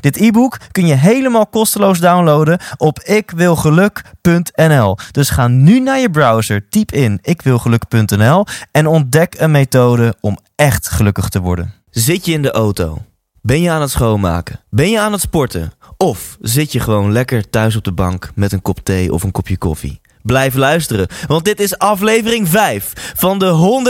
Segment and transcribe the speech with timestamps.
[0.00, 4.96] Dit e-book kun je helemaal kosteloos downloaden op ikwilgeluk.nl.
[5.10, 10.88] Dus ga nu naar je browser, typ in ikwilgeluk.nl en ontdek een methode om echt
[10.88, 11.72] gelukkig te worden.
[11.90, 12.98] Zit je in de auto?
[13.42, 14.60] Ben je aan het schoonmaken?
[14.70, 15.72] Ben je aan het sporten?
[15.96, 19.30] Of zit je gewoon lekker thuis op de bank met een kop thee of een
[19.30, 20.00] kopje koffie?
[20.22, 23.82] Blijf luisteren, want dit is aflevering 5 van de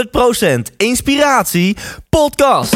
[0.71, 1.77] 100% Inspiratie
[2.09, 2.75] Podcast.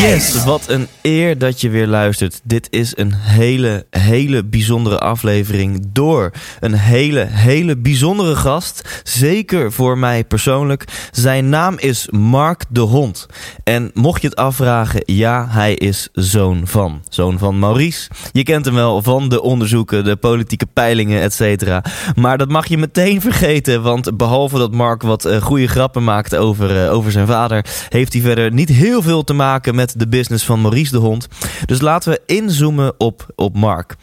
[0.00, 2.40] Yes, wat een eer dat je weer luistert.
[2.44, 9.00] Dit is een hele, hele bijzondere aflevering door een hele, hele bijzondere gast.
[9.02, 10.84] Zeker voor mij persoonlijk.
[11.10, 13.26] Zijn naam is Mark de Hond.
[13.64, 17.02] En mocht je het afvragen, ja, hij is zoon van.
[17.08, 18.10] Zoon van Maurice.
[18.32, 21.84] Je kent hem wel van de onderzoeken, de politieke peilingen, et cetera.
[22.14, 26.36] Maar dat mag je meteen vergeten, want behalve dat Mark wat eh, goede grappen maakt
[26.36, 30.08] over, eh, over zijn vader, heeft hij verder niet heel veel te maken met de
[30.08, 31.28] business van Maurice de Hond.
[31.66, 33.96] Dus laten we inzoomen op, op Mark.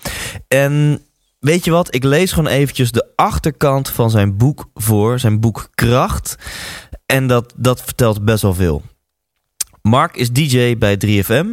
[0.47, 1.01] En
[1.39, 1.95] weet je wat?
[1.95, 6.35] Ik lees gewoon eventjes de achterkant van zijn boek voor, zijn boek Kracht.
[7.05, 8.81] En dat, dat vertelt best wel veel.
[9.81, 11.45] Mark is DJ bij 3FM,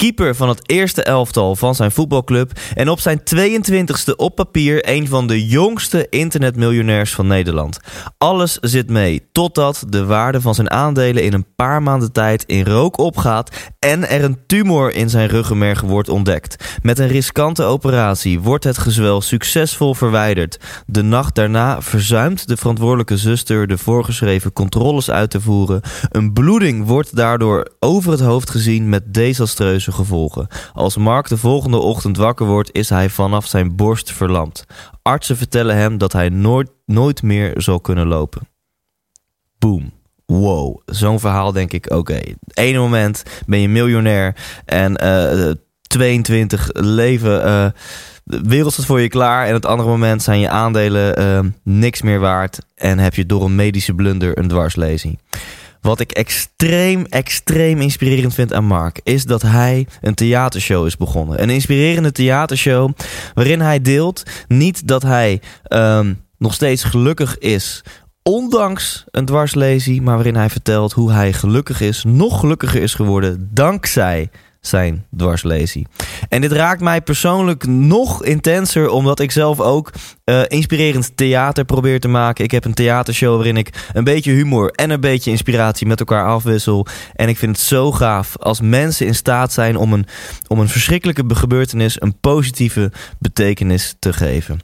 [0.00, 5.08] keeper van het eerste elftal van zijn voetbalclub en op zijn 22e op papier een
[5.08, 7.78] van de jongste internetmiljonairs van Nederland.
[8.18, 12.64] Alles zit mee, totdat de waarde van zijn aandelen in een paar maanden tijd in
[12.64, 16.78] rook opgaat en er een tumor in zijn ruggenmerg wordt ontdekt.
[16.82, 20.58] Met een riskante operatie wordt het gezwel succesvol verwijderd.
[20.86, 25.80] De nacht daarna verzuimt de verantwoordelijke zuster de voorgeschreven controles uit te voeren.
[26.08, 30.46] Een bloeding wordt daardoor over het hoofd gezien met desastreuze gevolgen.
[30.72, 34.64] Als Mark de volgende ochtend wakker wordt, is hij vanaf zijn borst verlamd.
[35.02, 38.48] Artsen vertellen hem dat hij nooit, nooit meer zal kunnen lopen.
[39.58, 39.92] Boom.
[40.26, 42.20] Wow, zo'n verhaal denk ik, oké.
[42.54, 45.50] Ene moment ben je miljonair en eh
[45.82, 47.66] 22 leven, eh
[48.30, 49.46] de wereld staat voor je klaar.
[49.46, 53.44] En het andere moment zijn je aandelen eh, niks meer waard en heb je door
[53.44, 55.18] een medische blunder een dwarslezing.
[55.80, 61.42] Wat ik extreem, extreem inspirerend vind aan Mark, is dat hij een theatershow is begonnen.
[61.42, 62.90] Een inspirerende theatershow
[63.34, 67.84] waarin hij deelt niet dat hij ehm, nog steeds gelukkig is.
[68.22, 73.50] Ondanks een dwarslesie, maar waarin hij vertelt hoe hij gelukkig is, nog gelukkiger is geworden
[73.52, 74.30] dankzij
[74.60, 75.86] zijn dwarslesie.
[76.28, 79.92] En dit raakt mij persoonlijk nog intenser, omdat ik zelf ook
[80.24, 82.44] eh, inspirerend theater probeer te maken.
[82.44, 86.26] Ik heb een theatershow waarin ik een beetje humor en een beetje inspiratie met elkaar
[86.26, 86.86] afwissel.
[87.14, 90.06] En ik vind het zo gaaf als mensen in staat zijn om een,
[90.48, 94.58] om een verschrikkelijke gebeurtenis een positieve betekenis te geven.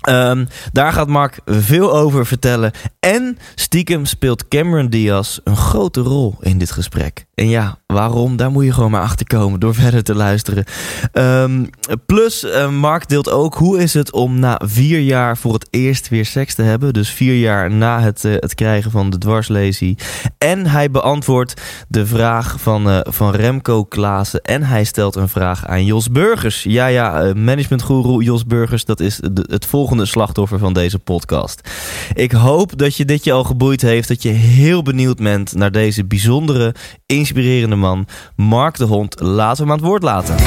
[0.00, 2.72] Ehm, daar gaat Mark veel over vertellen.
[3.00, 7.26] En stiekem speelt Cameron Diaz een grote rol in dit gesprek.
[7.34, 8.36] En ja, waarom?
[8.36, 10.64] Daar moet je gewoon maar achter komen door verder te luisteren.
[11.12, 11.64] Ehm,
[12.06, 16.08] plus, eh, Mark deelt ook hoe is het om na vier jaar voor het eerst
[16.08, 16.92] weer seks te hebben.
[16.92, 19.98] Dus vier jaar na het, eh, het krijgen van de dwarslesie.
[20.38, 24.42] En hij beantwoordt de vraag van, eh, van Remco Klaassen.
[24.42, 26.62] En hij stelt een vraag aan Jos Burgers.
[26.62, 28.84] Ja, ja, managementgoeroe Jos Burgers.
[28.84, 31.70] Dat is het volgende slachtoffer van deze podcast.
[32.14, 34.08] Ik hoop dat je dit je al geboeid heeft.
[34.08, 36.74] Dat je heel benieuwd bent naar deze bijzondere,
[37.06, 38.06] inspirerende man.
[38.36, 39.20] Mark de Hond.
[39.20, 40.36] Laten we hem aan het woord laten.
[40.36, 40.40] 100%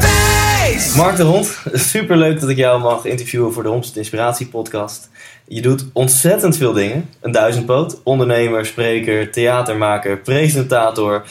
[0.00, 0.94] Thijs.
[0.94, 5.10] Mark de Hond, super leuk dat ik jou mag interviewen voor de Homst Inspiratie podcast.
[5.48, 7.08] Je doet ontzettend veel dingen.
[7.20, 11.22] Een duizendpoot, ondernemer, spreker, theatermaker, presentator,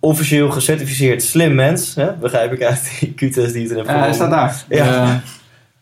[0.00, 1.94] officieel gecertificeerd slim mens.
[1.94, 2.12] Hè?
[2.12, 4.64] Begrijp ik uit die Q-test die je hebt Eh, hij staat daar.
[4.68, 5.22] Ja.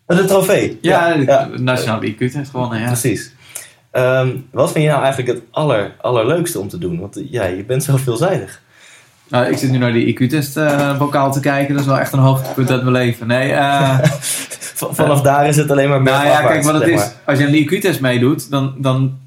[0.06, 0.79] Eh, De trofee.
[0.83, 1.49] ja, ja.
[1.56, 2.87] Nationaal IQ heeft gewonnen, ja.
[2.87, 3.33] precies.
[3.91, 7.01] Ehm, wat vind je nou eigenlijk het aller, allerleukste om te doen?
[7.01, 8.63] Want eh, ja, je bent zo veelzijdig.
[9.29, 11.73] Nou, ik zit nu naar die IQ-test uh, bokaal te kijken.
[11.73, 13.27] Dat is wel echt een hoogtepunt uit mijn leven.
[13.27, 13.99] Nee, uh,
[14.75, 17.11] Vanaf daar is het alleen maar Nou ja, kijk wat het is.
[17.27, 19.19] Als je een IQ-test meedoet, dan, dan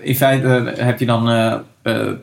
[0.00, 1.28] in feite heb je dan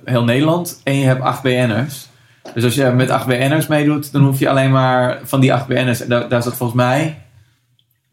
[0.05, 2.09] heel Nederland en je hebt 8 BN'ers.
[2.53, 5.67] Dus als je met 8 BN'ers meedoet, dan hoef je alleen maar van die 8
[5.67, 5.99] BN'ers.
[5.99, 7.22] Daar, daar zat volgens mij.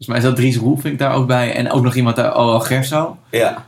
[0.01, 1.53] Volgens mij zat Dries Roelvink daar ook bij.
[1.53, 3.17] En ook nog iemand daar, OL Gerso.
[3.29, 3.65] Ja.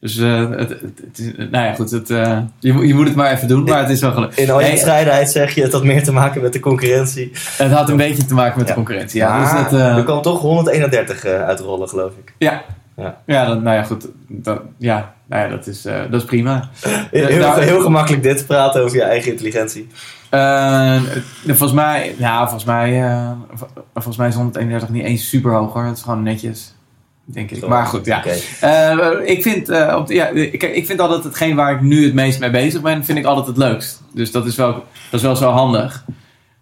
[0.00, 0.82] Dus uh, het, het,
[1.36, 1.90] het, nou ja, goed.
[1.90, 4.38] Het, uh, je, je, moet het maar even doen, maar het is wel gelukt.
[4.38, 7.30] In al je bescheidenheid zeg je, het had meer te maken met de concurrentie.
[7.56, 8.72] Het had een beetje te maken met ja.
[8.72, 9.38] de concurrentie, ja.
[9.38, 12.34] Maar, dus dat, uh, er kwam toch 131 uitrollen, geloof ik.
[12.38, 12.62] Ja.
[12.96, 14.08] Ja, ja dan, nou ja, goed.
[14.26, 16.68] Dat, ja, nou ja, dat is, dat is prima.
[17.10, 19.88] Heel, Daar, heel gemakkelijk dit praten over je eigen intelligentie.
[21.46, 23.04] volgens mij, ja, volgens mij,
[23.92, 25.84] volgens mij is 131 niet eens super hoog hoor.
[25.84, 26.76] Het is gewoon netjes
[27.32, 27.66] denk ik.
[27.66, 28.24] Maar goed, ja.
[29.24, 32.50] Ik, vind, op, ja ik, ik vind altijd hetgeen waar ik nu het meest mee
[32.50, 34.02] bezig ben, vind ik altijd het leukst.
[34.14, 34.84] Dus dat is wel, dat
[35.20, 36.04] is wel zo handig.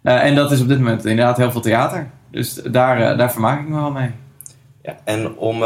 [0.01, 2.09] En dat is op dit moment inderdaad heel veel theater.
[2.31, 4.11] Dus daar, daar vermaak ik me wel mee.
[4.81, 5.63] Ja, en om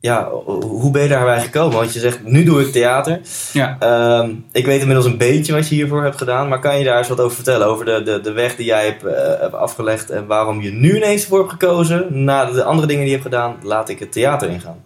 [0.00, 0.30] ja,
[0.60, 1.76] hoe ben je daarbij gekomen?
[1.76, 3.20] Want je zegt, nu doe ik theater.
[3.52, 3.76] Ja.
[3.82, 6.48] Uh, ik weet inmiddels een beetje wat je hiervoor hebt gedaan.
[6.48, 7.66] Maar kan je daar eens wat over vertellen?
[7.66, 10.10] Over de, de, de weg die jij hebt, uh, hebt afgelegd.
[10.10, 12.24] En waarom je nu ineens voor hebt gekozen.
[12.24, 14.84] Na de andere dingen die je hebt gedaan, laat ik het theater ingaan.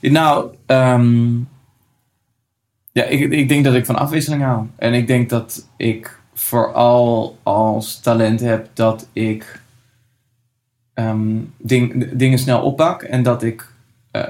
[0.00, 1.48] Nou, um,
[2.92, 4.66] ja, ik, ik denk dat ik van afwisseling hou.
[4.76, 9.61] En ik denk dat ik vooral als talent heb dat ik
[10.94, 13.02] um, ding, dingen snel oppak.
[13.02, 13.68] En dat ik
[14.12, 14.22] uh,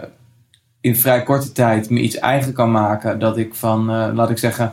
[0.81, 3.19] in vrij korte tijd me iets eigen kan maken.
[3.19, 4.73] Dat ik van, uh, laat ik zeggen,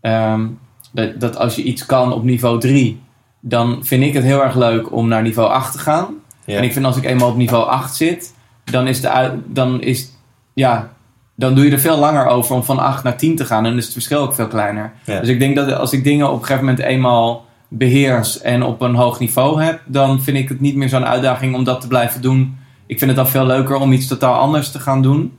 [0.00, 0.58] um,
[0.92, 3.00] dat, dat als je iets kan op niveau 3,
[3.40, 6.14] dan vind ik het heel erg leuk om naar niveau 8 te gaan.
[6.44, 6.56] Ja.
[6.56, 8.34] En ik vind als ik eenmaal op niveau 8 zit,
[8.64, 10.10] dan is de dan is,
[10.54, 10.92] ja,
[11.34, 13.64] dan doe je er veel langer over om van 8 naar 10 te gaan.
[13.64, 14.92] En dan is het verschil ook veel kleiner.
[15.04, 15.20] Ja.
[15.20, 18.80] Dus ik denk dat als ik dingen op een gegeven moment eenmaal beheers en op
[18.80, 21.88] een hoog niveau heb, dan vind ik het niet meer zo'n uitdaging om dat te
[21.88, 22.56] blijven doen.
[22.86, 25.38] Ik vind het dan veel leuker om iets totaal anders te gaan doen.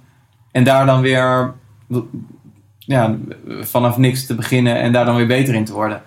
[0.52, 1.54] En daar dan weer
[2.78, 3.18] ja,
[3.62, 6.02] vanaf niks te beginnen en daar dan weer beter in te worden.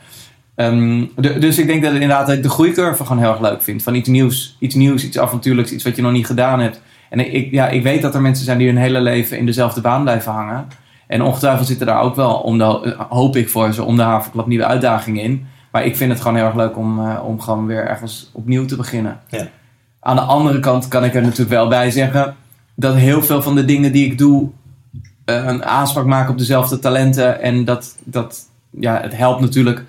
[0.54, 3.82] De, dus ik denk dat het inderdaad de groeicurve gewoon heel erg leuk vind.
[3.82, 6.82] Van iets nieuws, iets nieuws, iets avontuurlijks, iets wat je nog niet gedaan hebt.
[7.10, 9.80] En ik, ja, ik weet dat er mensen zijn die hun hele leven in dezelfde
[9.80, 10.66] baan blijven hangen.
[11.06, 12.60] En ongetwijfeld zitten daar ook wel, om
[13.08, 15.46] hoop ik voor ze, om de haverklap nieuwe uitdagingen in.
[15.72, 18.64] Maar ik vind het gewoon heel erg leuk om, uh, om gewoon weer ergens opnieuw
[18.64, 19.20] te beginnen.
[19.28, 19.48] Ja.
[20.00, 22.36] Aan de andere kant kan ik er natuurlijk wel bij zeggen
[22.74, 24.50] dat heel veel van de dingen die ik doe
[25.26, 27.40] uh, een aanspraak maken op dezelfde talenten.
[27.40, 29.84] En dat, dat ja, het helpt natuurlijk.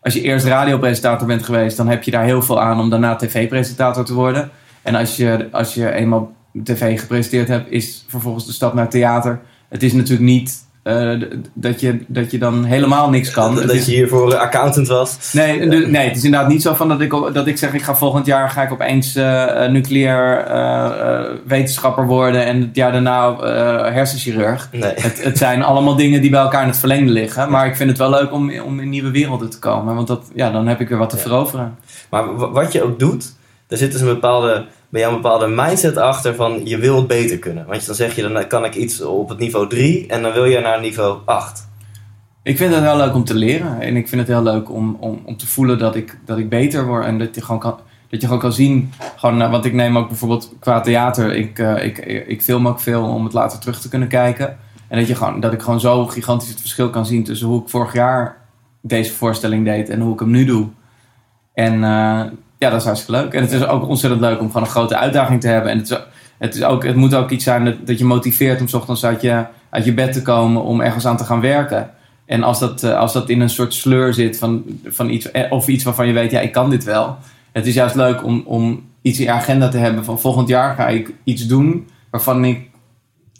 [0.00, 3.16] Als je eerst radiopresentator bent geweest, dan heb je daar heel veel aan om daarna
[3.16, 4.50] tv-presentator te worden.
[4.82, 6.32] En als je, als je eenmaal
[6.64, 9.40] tv gepresenteerd hebt, is vervolgens de stap naar theater.
[9.68, 11.22] Het is natuurlijk niet uh,
[11.54, 13.54] dat, je, dat je dan helemaal niks kan.
[13.54, 15.32] Dat, dat je hiervoor accountant was?
[15.32, 17.94] Nee, nee, het is inderdaad niet zo van dat ik, dat ik zeg ik ga
[17.94, 23.36] volgend jaar ga ik opeens uh, nucleair uh, wetenschapper worden en het jaar daarna
[23.92, 24.68] hersenchirurg.
[24.72, 24.92] Nee.
[24.94, 27.50] Het, het zijn allemaal dingen die bij elkaar in het verlengde liggen.
[27.50, 29.94] Maar ik vind het wel leuk om, om in nieuwe werelden te komen.
[29.94, 31.22] Want dat, ja, dan heb ik weer wat te ja.
[31.22, 31.78] veroveren.
[32.10, 33.34] Maar wat je ook doet,
[33.68, 34.64] er zit dus een bepaalde
[34.94, 37.66] bij jou een bepaalde mindset achter van je wil beter kunnen.
[37.66, 40.44] Want dan zeg je, dan kan ik iets op het niveau 3 en dan wil
[40.44, 41.68] je naar niveau 8.
[42.42, 43.80] Ik vind het heel leuk om te leren.
[43.80, 46.48] En ik vind het heel leuk om, om, om te voelen dat ik, dat ik
[46.48, 47.04] beter word.
[47.04, 48.92] En dat je gewoon kan, dat je gewoon kan zien.
[49.16, 51.34] Gewoon, uh, want ik neem ook bijvoorbeeld qua theater.
[51.34, 54.58] Ik, uh, ik, ik film ook veel om het later terug te kunnen kijken.
[54.88, 57.62] En dat, je gewoon, dat ik gewoon zo gigantisch het verschil kan zien tussen hoe
[57.62, 58.36] ik vorig jaar
[58.80, 60.68] deze voorstelling deed en hoe ik hem nu doe.
[61.54, 62.22] En uh,
[62.64, 63.34] ja, dat is hartstikke leuk.
[63.34, 65.70] En het is ook ontzettend leuk om gewoon een grote uitdaging te hebben.
[65.70, 65.98] En het, is,
[66.38, 69.04] het, is ook, het moet ook iets zijn dat, dat je motiveert om s ochtends
[69.04, 71.90] uit je, uit je bed te komen om ergens aan te gaan werken.
[72.26, 75.52] En als dat, eh, als dat in een soort sleur zit van, van iets, eh,
[75.52, 77.16] of iets waarvan je weet, ja, ik kan dit wel.
[77.52, 80.74] Het is juist leuk om, om iets in je agenda te hebben van volgend jaar
[80.74, 82.70] ga ik iets doen waarvan ik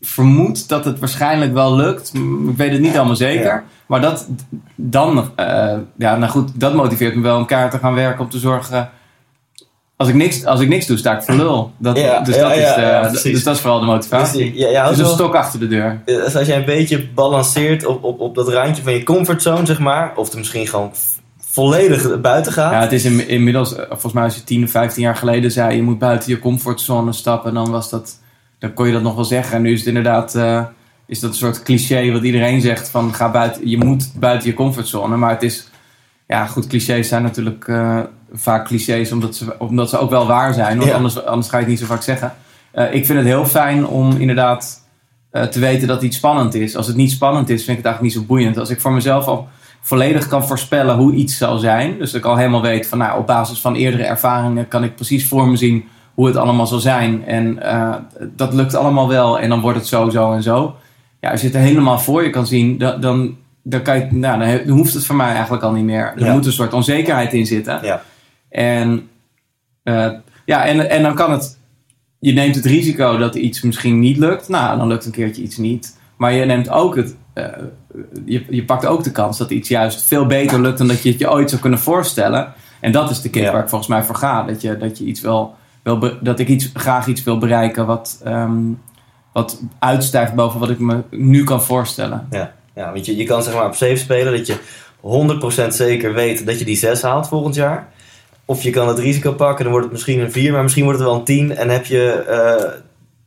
[0.01, 2.13] vermoed dat het waarschijnlijk wel lukt.
[2.49, 3.65] Ik weet het niet allemaal zeker.
[3.87, 4.29] Maar dat
[4.75, 8.31] dan, uh, ja, nou goed, dat motiveert me wel om kaart te gaan werken om
[8.31, 8.91] te zorgen
[9.97, 11.73] als ik niks, als ik niks doe, sta ik voor lul.
[11.79, 14.53] Dat, ja, dus, dat ja, is, dus dat is vooral de motivatie.
[14.53, 16.03] Dus, ja, dus een stok achter de deur.
[16.05, 19.79] Dus als jij een beetje balanceert op, op, op dat randje van je comfortzone, zeg
[19.79, 20.13] maar.
[20.17, 20.93] Of er misschien gewoon
[21.39, 22.73] volledig buiten gaat.
[22.73, 25.51] Ja, het is in, inmiddels, eh, volgens mij als je 10 of 15 jaar geleden
[25.51, 25.77] zei...
[25.77, 28.21] je moet buiten je comfortzone stappen, dan was dat...
[28.59, 29.57] dan kon je dat nog wel zeggen.
[29.57, 30.35] En nu is het inderdaad...
[30.35, 30.65] Uh,
[31.07, 34.55] is dat een soort cliché wat iedereen zegt van ga buiten, je moet buiten je
[34.55, 35.17] comfortzone.
[35.17, 35.69] Maar het is,
[36.27, 37.67] ja goed, clichés zijn natuurlijk...
[37.67, 38.01] Uh,
[38.35, 40.79] vaak clichés, omdat ze, omdat ze ook wel waar zijn.
[40.79, 42.33] Want anders, anders ga je het niet zo vaak zeggen.
[42.75, 44.83] Uh, ik vind het heel fijn om inderdaad
[45.31, 46.77] eh, te weten dat iets spannend is.
[46.77, 48.59] Als het niet spannend is, vind ik het eigenlijk niet zo boeiend.
[48.59, 49.49] Als ik voor mezelf al
[49.81, 51.99] volledig kan voorspellen hoe iets zal zijn.
[51.99, 54.95] Dus dat ik al helemaal weet van nou, op basis van eerdere ervaringen kan ik
[54.95, 57.27] precies voor me zien hoe het allemaal zal zijn.
[57.27, 57.95] En eh,
[58.37, 60.77] dat lukt allemaal wel en dan wordt het zo, zo en zo.
[61.21, 64.07] Ja, als je het er helemaal voor je kan zien, dan, dan, dan, kan je,
[64.11, 66.13] nou, dan, hoeft het voor mij eigenlijk al niet meer.
[66.17, 66.33] Er Ja.
[66.33, 67.79] moet een soort onzekerheid in zitten.
[67.83, 68.03] Ja.
[68.55, 69.09] En,
[69.83, 70.11] eh,
[70.45, 71.59] ja, en, en dan kan het.
[72.19, 74.49] Je neemt het risico dat iets misschien niet lukt.
[74.49, 75.99] Nou, dan lukt een keertje iets niet.
[76.17, 77.17] Maar je neemt ook het.
[77.33, 77.45] eh,
[78.25, 81.11] je, je pakt ook de kans dat iets juist veel beter lukt dan dat je
[81.11, 82.53] het je ooit zou kunnen voorstellen.
[82.81, 83.53] En dat is de kit Ja.
[83.53, 84.43] waar ik volgens mij voor ga.
[84.43, 88.21] Dat, je, dat, je iets wil be- dat ik iets, graag iets wil bereiken wat,
[88.25, 88.63] ehm,
[89.33, 92.27] wat uitstijgt boven wat ik me nu kan voorstellen.
[92.31, 94.57] Ja, ja want je, je kan zeg maar op safe spelen dat je
[95.69, 97.93] 100% zeker weet dat je die 6 haalt volgend jaar.
[98.45, 100.99] Of je kan het risico pakken, dan wordt het misschien een 4, maar misschien wordt
[100.99, 101.57] het wel een 10.
[101.57, 102.81] En heb je eh,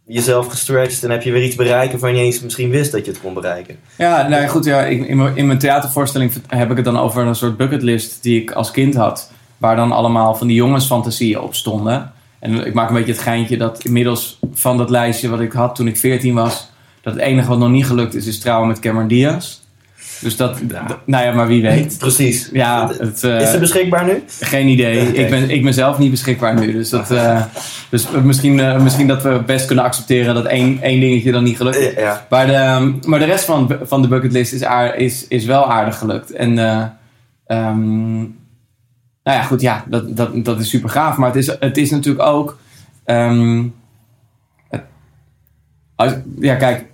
[0.05, 3.11] jezelf gestretched en heb je weer iets bereikt waarvan je eens misschien wist dat je
[3.11, 3.77] het kon bereiken.
[3.97, 4.65] Ja, nou goed.
[4.65, 8.51] Ja, in, in mijn theatervoorstelling heb ik het dan over een soort bucketlist die ik
[8.51, 9.31] als kind had.
[9.57, 12.11] Waar dan allemaal van die jongensfantasieën op stonden.
[12.39, 15.75] En ik maak een beetje het geintje dat inmiddels van dat lijstje wat ik had
[15.75, 16.69] toen ik 14 was,
[17.01, 19.61] dat het enige wat nog niet gelukt is, is trouwen met Cameron Diaz.
[20.21, 20.85] Dus dat, Ja.
[21.05, 21.97] nou ja, maar wie weet.
[21.99, 22.49] Precies.
[22.53, 24.23] Ja, het, eh, Is het beschikbaar nu?
[24.39, 25.13] geen idee.
[25.13, 26.71] Ik, ben, ik ben zelf niet beschikbaar nu.
[26.71, 27.43] Dus, dat, eh,
[27.89, 31.57] dus misschien, eh, misschien dat we best kunnen accepteren dat één, één dingetje dan niet
[31.57, 31.93] gelukt is.
[31.93, 32.25] Ja.
[32.29, 34.61] Maar de, maar de rest van, van de bucketlist is,
[34.97, 36.31] is, is wel aardig gelukt.
[36.31, 36.83] En eh,
[37.45, 38.17] ehm,
[39.23, 41.17] nou ja, goed, ja, dat, dat, dat is super gaaf.
[41.17, 42.57] Maar het is, het is natuurlijk ook.
[43.05, 43.63] ehm,
[45.95, 46.85] als, ja, kijk.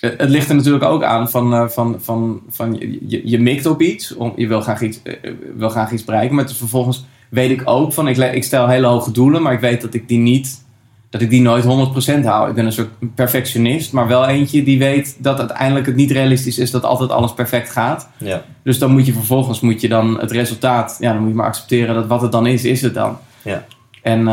[0.00, 2.76] Eh, het ligt er natuurlijk ook aan van, eh, van, van, van
[3.06, 4.14] je, je, mikt op iets.
[4.14, 5.14] Om, je wil graag iets, eh,
[5.56, 6.34] wil graag iets bereiken.
[6.34, 9.52] Maar het is vervolgens weet ik ook van, ik, ik stel hele hoge doelen, maar
[9.52, 10.64] ik weet dat ik die niet,
[11.10, 12.48] dat ik die nooit 100% haal.
[12.48, 16.58] Ik ben een soort perfectionist, maar wel eentje die weet dat uiteindelijk het niet realistisch
[16.58, 18.08] is dat altijd alles perfect gaat.
[18.18, 18.44] Ja.
[18.62, 21.46] Dus dan moet je vervolgens moet je dan het resultaat, ja, dan moet je maar
[21.46, 23.18] accepteren dat wat het dan is, is het dan.
[23.42, 23.64] Ja.
[24.02, 24.28] En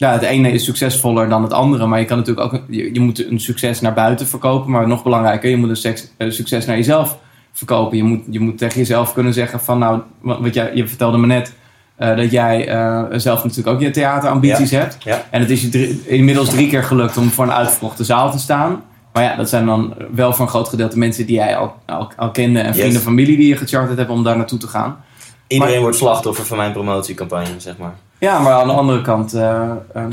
[0.00, 3.00] ja, het ene is succesvoller dan het andere, maar je kan natuurlijk ook, je, je
[3.00, 6.66] moet een succes naar buiten verkopen, maar nog belangrijker, je moet een seks- eh, succes
[6.66, 7.18] naar jezelf
[7.52, 7.96] verkopen.
[7.96, 11.26] Je moet, je moet tegen jezelf kunnen zeggen van, nou, wat jij, je vertelde me
[11.26, 11.54] net,
[11.96, 14.96] eh, dat jij eh, zelf natuurlijk ook je theaterambities hebt.
[15.00, 15.24] Ja.
[15.30, 18.38] En het is je drie- inmiddels drie keer gelukt om voor een uitverkochte zaal te
[18.38, 18.82] staan.
[19.12, 22.12] Maar ja, dat zijn dan wel voor een groot gedeelte mensen die jij al, al,
[22.16, 22.60] al kende.
[22.60, 24.96] En vrienden en familie die je gecharterd hebt om daar naartoe te gaan.
[25.46, 27.94] Iedereen Maar- wordt slachtoffer van mijn promotiecampagne, zeg maar.
[28.20, 30.10] Ja, maar aan de andere kant, eh, ehm,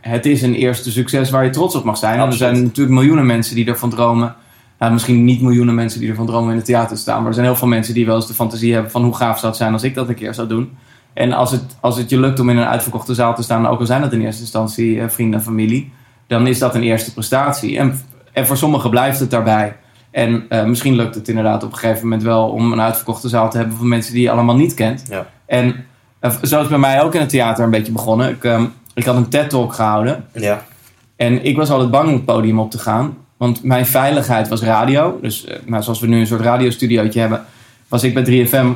[0.00, 2.20] het- is een eerste succes waar je trots op mag zijn.
[2.20, 4.34] En er zijn natuurlijk miljoenen mensen die ervan dromen.
[4.78, 7.18] Nou, misschien niet miljoenen mensen die ervan dromen in het theater te staan.
[7.18, 9.36] Maar er zijn heel veel mensen die wel eens de fantasie hebben van hoe gaaf
[9.36, 10.76] zou het zijn als ik dat een keer zou doen.
[11.12, 13.80] En als het, als het je lukt om in een uitverkochte zaal te staan, ook
[13.80, 15.92] al zijn dat in eerste instantie eh, vrienden en familie,
[16.26, 17.78] dan is dat een eerste prestatie.
[17.78, 18.00] En,
[18.32, 19.76] en voor sommigen blijft het daarbij.
[20.10, 23.50] En eh, misschien lukt het inderdaad op een gegeven moment wel om een uitverkochte zaal
[23.50, 25.04] te hebben van mensen die je allemaal niet kent.
[25.08, 25.26] Ja.
[25.46, 25.84] En
[26.20, 28.28] zo is het bij mij ook in het theater een beetje begonnen.
[28.28, 30.24] Ik, ehm, ik had een TED-talk gehouden.
[30.32, 30.64] Ja.
[31.16, 33.16] En ik was altijd bang om het podium op te gaan.
[33.36, 35.18] Want mijn veiligheid was radio.
[35.22, 37.44] Dus eh, nou, zoals we nu een soort radiostudiootje hebben,
[37.88, 38.66] was ik bij 3FM,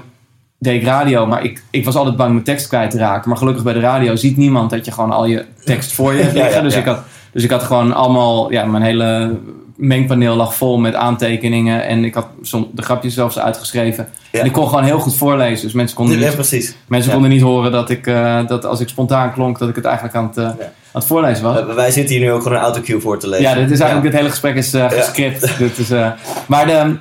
[0.58, 1.26] deed ik radio.
[1.26, 3.28] Maar ik, ik was altijd bang mijn tekst kwijt te raken.
[3.28, 6.20] Maar gelukkig bij de radio ziet niemand dat je gewoon al je tekst voor je
[6.22, 6.54] hebt liggen.
[6.54, 6.76] ja, dus.
[6.76, 7.00] Ik had,
[7.32, 9.38] dus ik had gewoon allemaal, ja, mijn hele
[9.76, 11.84] mengpaneel lag vol met aantekeningen.
[11.86, 14.08] En ik had som, de grapjes zelfs uitgeschreven.
[14.32, 14.40] Ja.
[14.40, 15.64] En ik kon gewoon heel goed voorlezen.
[15.64, 16.74] Dus mensen konden Ja, niet precies.
[16.86, 17.14] Mensen Ja.
[17.14, 20.16] konden niet horen dat ik, eh, dat als ik spontaan klonk, dat ik het eigenlijk
[20.16, 20.56] aan het, eh, aan
[20.92, 21.58] het voorlezen was.
[21.58, 23.44] Eh, wij zitten hier nu ook gewoon een autocue voor te lezen.
[23.48, 25.40] ja, dit is eigenlijk, dit hele gesprek is gescript.
[25.58, 26.10] Dit is, eh,
[26.46, 26.96] maar de,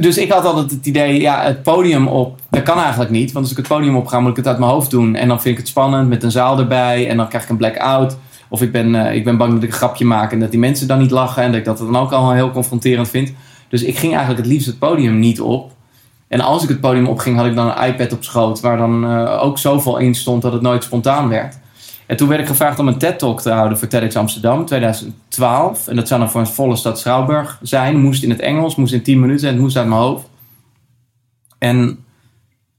[0.00, 3.32] dus ik had altijd het idee, ja, het podium op, dat kan eigenlijk niet.
[3.32, 5.14] Want als ik het podium op ga, moet ik het uit mijn hoofd doen.
[5.14, 7.08] En dan vind ik het spannend met een zaal erbij.
[7.08, 8.16] En dan krijg ik een blackout.
[8.52, 10.60] Of ik ben, eh, ik ben bang dat ik een grapje maak en dat die
[10.60, 11.42] mensen dan niet lachen.
[11.42, 13.32] En dat ik dat dan ook al heel confronterend vind.
[13.68, 15.72] Dus ik ging eigenlijk het liefst het podium niet op.
[16.28, 18.60] En als ik het podium opging, had ik dan een iPad op schoot.
[18.60, 21.58] Waar dan eh, ook zoveel in stond dat het nooit spontaan werd.
[22.06, 25.88] En toen werd ik gevraagd om een TED-talk te houden voor TEDx Amsterdam 2012.
[25.88, 28.00] En dat zou dan voor een volle stad Schouwburg zijn.
[28.00, 30.28] Moest in het Engels, moest in 10 minuten en het moest uit mijn hoofd.
[31.58, 31.98] En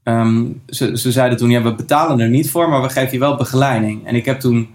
[0.02, 3.18] ehm, ze, ze zeiden toen, ja, we betalen er niet voor, maar we geven je
[3.18, 4.06] wel begeleiding.
[4.06, 4.68] En ik, heb toen,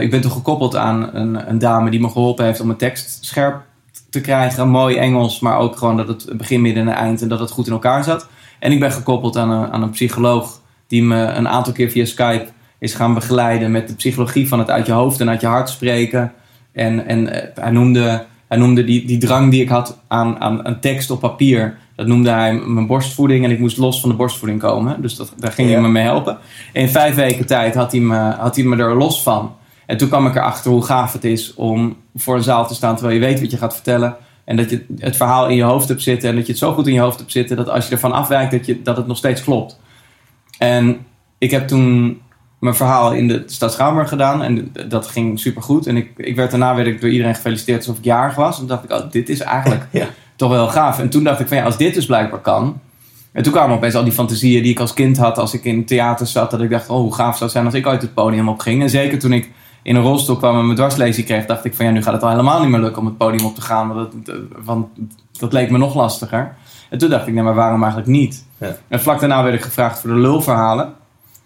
[0.00, 3.24] ik ben toen gekoppeld aan een, een dame die me geholpen heeft om mijn tekst
[3.24, 3.62] scherp
[4.10, 4.68] te krijgen.
[4.68, 7.66] Mooi Engels, maar ook gewoon dat het begin, midden en eind en dat het goed
[7.66, 8.28] in elkaar zat.
[8.58, 12.04] En ik ben gekoppeld aan een, aan een psycholoog die me een aantal keer via
[12.04, 12.46] Skype
[12.78, 15.68] is gaan begeleiden met de psychologie van het uit je hoofd en uit je hart
[15.68, 16.32] spreken.
[16.72, 20.66] En, en eh, hij noemde, hij noemde die, die drang die ik had aan, aan
[20.66, 21.76] een tekst op papier.
[21.96, 25.02] Dat noemde hij mijn borstvoeding en ik moest los van de borstvoeding komen.
[25.02, 25.74] Dus dat, daar ging Ja.
[25.74, 26.38] hij me mee helpen.
[26.72, 29.54] In vijf weken tijd had hij me, had hij me er los van.
[29.86, 32.96] En toen kwam ik erachter hoe gaaf het is om voor een zaal te staan
[32.96, 34.16] terwijl je weet wat je gaat vertellen.
[34.44, 36.28] En dat je het verhaal in je hoofd hebt zitten.
[36.28, 38.12] En dat je het zo goed in je hoofd hebt zitten dat als je ervan
[38.12, 39.80] afwijkt, dat, je, dat het nog steeds klopt.
[40.58, 41.06] En
[41.38, 42.20] ik heb toen
[42.60, 44.42] mijn verhaal in de stad Schouwburg gedaan.
[44.42, 45.86] En dat ging supergoed.
[45.86, 48.52] En ik, ik werd daarna werd ik door iedereen gefeliciteerd alsof ik jarig was.
[48.52, 50.06] En toen dacht ik, oh, dit is eigenlijk Ja.
[50.36, 50.98] toch wel gaaf.
[50.98, 52.80] En toen dacht ik van ja, als dit dus blijkbaar kan.
[53.32, 55.84] En toen kwamen opeens al die fantasieën die ik als kind had als ik in
[55.84, 56.50] theater zat.
[56.50, 58.60] Dat ik dacht, oh hoe gaaf zou het zijn als ik uit het podium op
[58.60, 58.82] ging.
[58.82, 59.50] En zeker toen ik
[59.82, 62.22] in een rolstoel kwam en mijn dwarslezing kreeg, dacht ik van ja, nu gaat het
[62.22, 63.94] al helemaal niet meer lukken om het podium op te gaan.
[63.94, 64.86] Want dat, want
[65.38, 66.54] dat leek me nog lastiger.
[66.90, 68.44] En toen dacht ik, nee, maar waarom eigenlijk niet?
[68.58, 68.76] Ja.
[68.88, 70.92] En vlak daarna werd ik gevraagd voor de lulverhalen.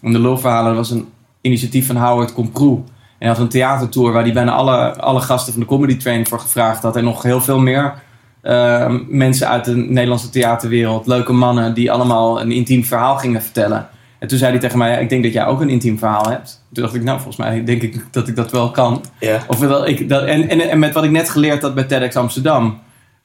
[0.00, 1.08] En de lulverhalen was een
[1.40, 2.74] initiatief van Howard Comprou.
[2.74, 2.82] En
[3.18, 6.40] hij had een theatertour waar hij bijna alle, alle gasten van de Comedy Train voor
[6.40, 6.96] gevraagd had.
[6.96, 7.94] En nog heel veel meer
[8.40, 11.06] eh, mensen uit de Nederlandse theaterwereld.
[11.06, 13.88] Leuke mannen die allemaal een intiem verhaal gingen vertellen.
[14.18, 16.64] En toen zei hij tegen mij, ik denk dat jij ook een intiem verhaal hebt.
[16.73, 19.04] Toen dacht ik, nou volgens mij denk ik dat ik dat wel kan.
[19.20, 19.40] Ja.
[19.46, 22.16] Of wel, ik, dat, en, en, en met wat ik net geleerd had bij TEDx
[22.16, 22.78] Amsterdam,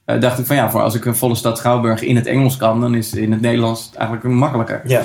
[0.06, 2.58] eh, dacht ik van ja, voor als ik een volle stad Schouwburg in het Engels
[2.58, 4.82] kan, dan is in het Nederlands eigenlijk makkelijker.
[4.86, 5.04] Ja.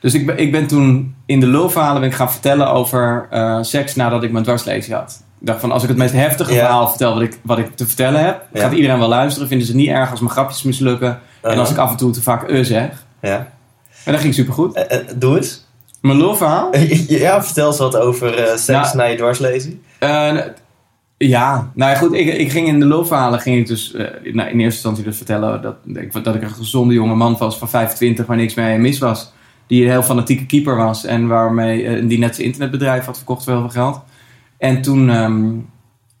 [0.00, 3.58] Dus ik ben, ik ben toen in de lulverhalen ben ik gaan vertellen over eh,
[3.60, 5.22] seks nadat ik mijn dwarslezing had.
[5.40, 7.86] Ik dacht van als ik het meest heftige verhaal vertel wat ik, wat ik te
[7.86, 9.48] vertellen heb, gaat iedereen wel luisteren.
[9.48, 11.18] Vinden ze het niet erg als mijn grapjes mislukken.
[11.42, 13.04] En als ik af en toe te vaak eh zeg.
[13.20, 13.48] Ja.
[14.04, 14.74] En dat ging supergoed.
[14.74, 15.66] Eh, eh, doe eens.
[16.00, 16.76] Mijn lulverhaal?
[17.08, 18.94] Ja, vertel eens wat over eh, seks Ja.
[18.94, 19.78] na je dwarslezing.
[21.16, 22.12] Ja, nou ja, goed.
[22.12, 23.92] Ik, ik ging in de loopverhalen ging ik dus
[24.22, 27.58] nou, in eerste instantie dus vertellen dat, ik, dat ik een gezonde jonge man was
[27.58, 29.32] van 25 waar niks mee mis was.
[29.66, 33.52] Die een heel fanatieke keeper was en waarmee die net zijn internetbedrijf had verkocht voor
[33.52, 34.00] heel veel geld.
[34.58, 35.52] En toen, ehm,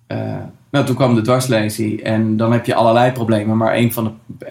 [0.06, 0.36] eh,
[0.70, 3.56] nou, toen kwam de dwarslezing en dan heb je allerlei problemen.
[3.56, 4.46] Maar een van de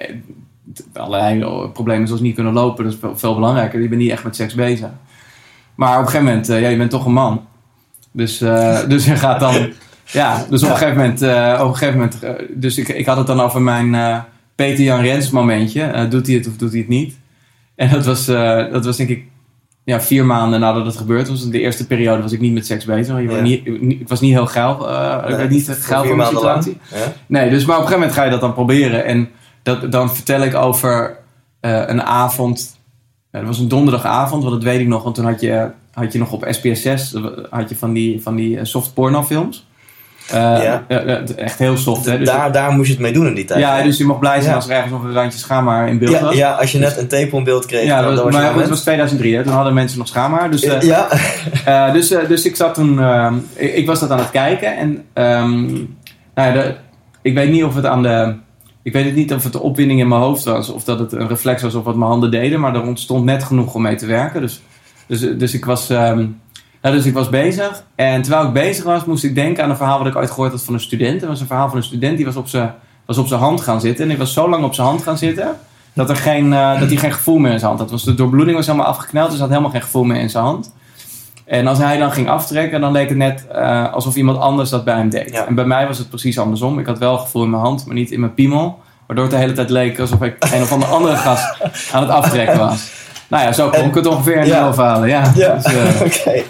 [0.93, 3.81] allerlei problemen zoals niet kunnen lopen, dat is veel, belangrijker.
[3.81, 4.89] Je bent niet echt met seks bezig.
[5.75, 7.45] Maar op een gegeven moment, eh, ja, je bent toch een man.
[8.11, 9.69] Dus, eh, dus je gaat dan.
[10.05, 11.21] Ja, dus op een gegeven moment.
[11.21, 12.19] eh, op een gegeven moment
[12.61, 14.23] dus ik, ik had het dan over mijn
[14.55, 16.07] Peter Jan Rens momentje.
[16.09, 17.19] Doet hij het of doet hij het niet?
[17.75, 18.25] En dat was,
[18.71, 19.23] dat was denk ik
[19.83, 21.43] ja, vier maanden nadat het gebeurd was.
[21.43, 23.21] In de eerste periode was ik niet met seks bezig.
[23.21, 23.27] Ja.
[23.27, 23.65] werd niet,
[23.99, 24.73] ik was niet heel geil.
[25.27, 26.29] ik werd niet geil van lang.
[26.29, 26.77] situatie.
[26.91, 27.13] Ja.
[27.25, 29.05] Nee, dus maar op een gegeven moment ga je dat dan proberen.
[29.05, 29.29] En
[29.63, 31.17] dat, dan vertel ik over
[31.59, 32.79] eh, een avond.
[33.31, 35.03] Dat was een donderdagavond, want dat weet ik nog.
[35.03, 37.15] Want toen had je, had je nog op SBS 6
[37.49, 39.65] had je van die, van die eh, soft porno films.
[40.29, 40.83] Eh, Ja.
[41.35, 42.17] echt heel soft, hè?
[42.17, 43.59] Dus, daar, daar moest je het mee doen in die tijd.
[43.59, 43.83] ja, hè?
[43.83, 44.55] dus je mocht blij zijn Ja.
[44.55, 46.35] als er ergens nog een randje schaamhaar in beeld ja, was.
[46.35, 48.81] ja, als je net een tape in beeld kreeg, Ja, dan, was maar het was
[48.81, 49.43] 2003, hè?
[49.43, 50.51] toen hadden mensen nog schaamhaar.
[50.51, 51.07] Dus, Ja,
[51.93, 55.61] dus, dus ik zat toen, ehm, ik, ik was dat aan het kijken en ehm,
[56.35, 56.75] nou ja, de,
[57.21, 58.35] ik weet niet of het aan de,
[58.83, 61.11] ik weet het niet of het de opwinding in mijn hoofd was of dat het
[61.11, 63.95] een reflex was op wat mijn handen deden, maar er ontstond net genoeg om mee
[63.95, 64.41] te werken.
[64.41, 64.61] Dus,
[65.07, 66.25] dus, dus ik was, ehm,
[66.81, 69.97] dus ik was bezig en terwijl ik bezig was, moest ik denken aan een verhaal
[69.97, 71.21] wat ik ooit gehoord had van een student.
[71.21, 72.73] Het was een verhaal van een student die was op zijn,
[73.05, 75.17] was op zijn hand gaan zitten en ik was zo lang op zijn hand gaan
[75.17, 75.57] zitten.
[75.93, 77.91] Dat, er geen, eh, dat hij geen gevoel meer in zijn hand had.
[77.91, 80.43] Was de doorbloeding was helemaal afgekneld, dus hij had helemaal geen gevoel meer in zijn
[80.43, 80.73] hand.
[81.45, 84.83] En als hij dan ging aftrekken, dan leek het net eh, alsof iemand anders dat
[84.83, 85.31] bij hem deed.
[85.31, 85.47] Ja.
[85.47, 86.79] En bij mij was het precies andersom.
[86.79, 88.79] Ik had wel gevoel in mijn hand, maar niet in mijn piemel.
[89.07, 91.55] Waardoor het de hele tijd leek alsof ik een of andere andere gast
[91.93, 92.89] aan het aftrekken was.
[93.27, 94.73] Nou ja, zo kon ik het ongeveer in Ja.
[94.73, 95.09] verhalen.
[95.09, 95.31] Ja.
[95.35, 95.53] ja.
[95.55, 96.41] Dus, eh, oké.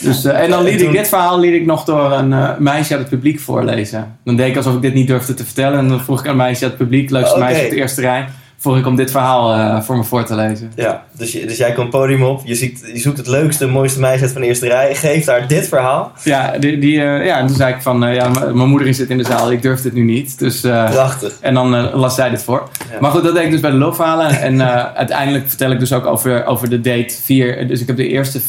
[0.00, 3.00] dus, eh, en dan liet ik dit verhaal liet ik nog door een meisje uit
[3.00, 4.16] het publiek voorlezen.
[4.24, 5.78] Dan deed ik alsof ik dit niet durfde te vertellen.
[5.78, 7.44] En dan vroeg ik aan een meisje uit het publiek, leukste Oké.
[7.44, 8.26] meisje op de eerste rij,
[8.58, 10.72] vroeg ik om dit verhaal eh, voor me voor te lezen.
[10.74, 13.66] Ja, dus, je, dus jij komt het podium op, je, ziet, je zoekt het leukste,
[13.66, 16.12] mooiste meisje uit van de eerste rij, geeft haar dit verhaal.
[16.24, 19.10] Ja, die, die, eh, ja, en toen zei ik van, eh, ja, mijn moeder zit
[19.10, 20.38] in de zaal, ik durf dit nu niet.
[20.38, 21.38] Dus, Prachtig.
[21.40, 22.68] en dan las zij dit voor.
[22.92, 23.00] Ja.
[23.00, 24.30] Maar goed, dat deed ik dus bij de loopverhalen.
[24.46, 24.62] En
[24.94, 27.68] uiteindelijk vertel ik dus ook over, over de date 4.
[27.68, 28.40] Dus ik heb de eerste,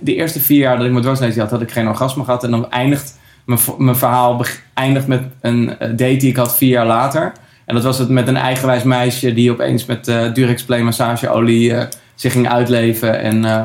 [0.00, 2.44] de eerste vier jaar dat ik mijn dwarslezing had, had ik geen orgasme gehad.
[2.44, 6.86] En dan eindigt mijn, mijn verhaal eindigt met een date die ik had vier jaar
[6.86, 7.32] later.
[7.66, 11.74] En dat was het met een eigenwijs meisje die opeens met eh Durex Play massageolie
[11.74, 13.20] eh, zich ging uitleven.
[13.20, 13.60] En, eh,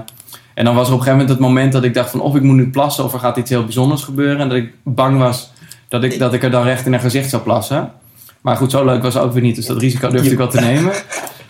[0.54, 2.36] en dan was er op een gegeven moment het moment dat ik dacht van of
[2.36, 4.40] ik moet nu plassen of er gaat iets heel bijzonders gebeuren.
[4.40, 5.52] En dat ik bang was
[5.90, 7.92] dat ik, dat ik er dan recht in haar gezicht zou plassen.
[8.42, 9.56] Maar goed, zo leuk was het ook weer niet.
[9.56, 10.94] Dus dat risico durfde ik wel te nemen.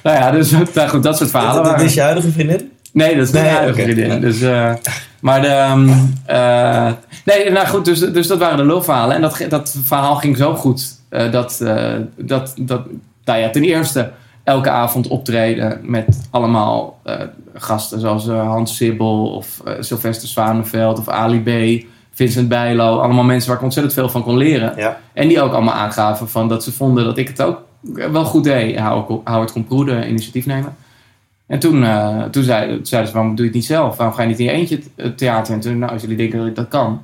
[0.04, 1.56] Nou ja, dus nou goed, dat soort verhalen.
[1.56, 2.72] Dat, dat waren- is je huidige vriendin?
[2.94, 4.22] Nee, dat is mijn Nee, huidige vriendin.
[4.22, 4.40] Dus,
[5.22, 5.48] maar de...
[5.48, 5.90] ehm,
[6.26, 6.92] eh,
[7.26, 9.16] nee, nou goed, dus, dus dat waren de lulverhalen.
[9.16, 10.98] En dat, dat verhaal ging zo goed.
[11.10, 12.82] Eh, dat, eh, dat, dat,
[13.26, 14.12] nou ja, ten eerste
[14.44, 17.16] elke avond optreden met allemaal eh,
[17.54, 18.00] gasten.
[18.00, 21.84] Zoals Hans Sibbel of Sylvester Zwanenveld of Ali B.
[22.12, 23.00] Vincent Bijlo.
[23.00, 24.74] Allemaal mensen waar ik ontzettend veel van kon leren.
[24.78, 24.98] Ja.
[25.14, 27.62] En die ook allemaal aangaven van dat ze vonden dat ik het ook
[28.12, 28.80] wel goed deed.
[29.24, 30.72] Howard Comprou, de initiatiefnemer.
[31.48, 31.86] En toen,
[32.32, 33.98] toen zei- zeiden ze, waarom doe je het niet zelf?
[33.98, 35.54] Waarom ga je niet in je eentje het- het theater?
[35.54, 37.02] En toen, nou, als jullie denken dat ik dat kan.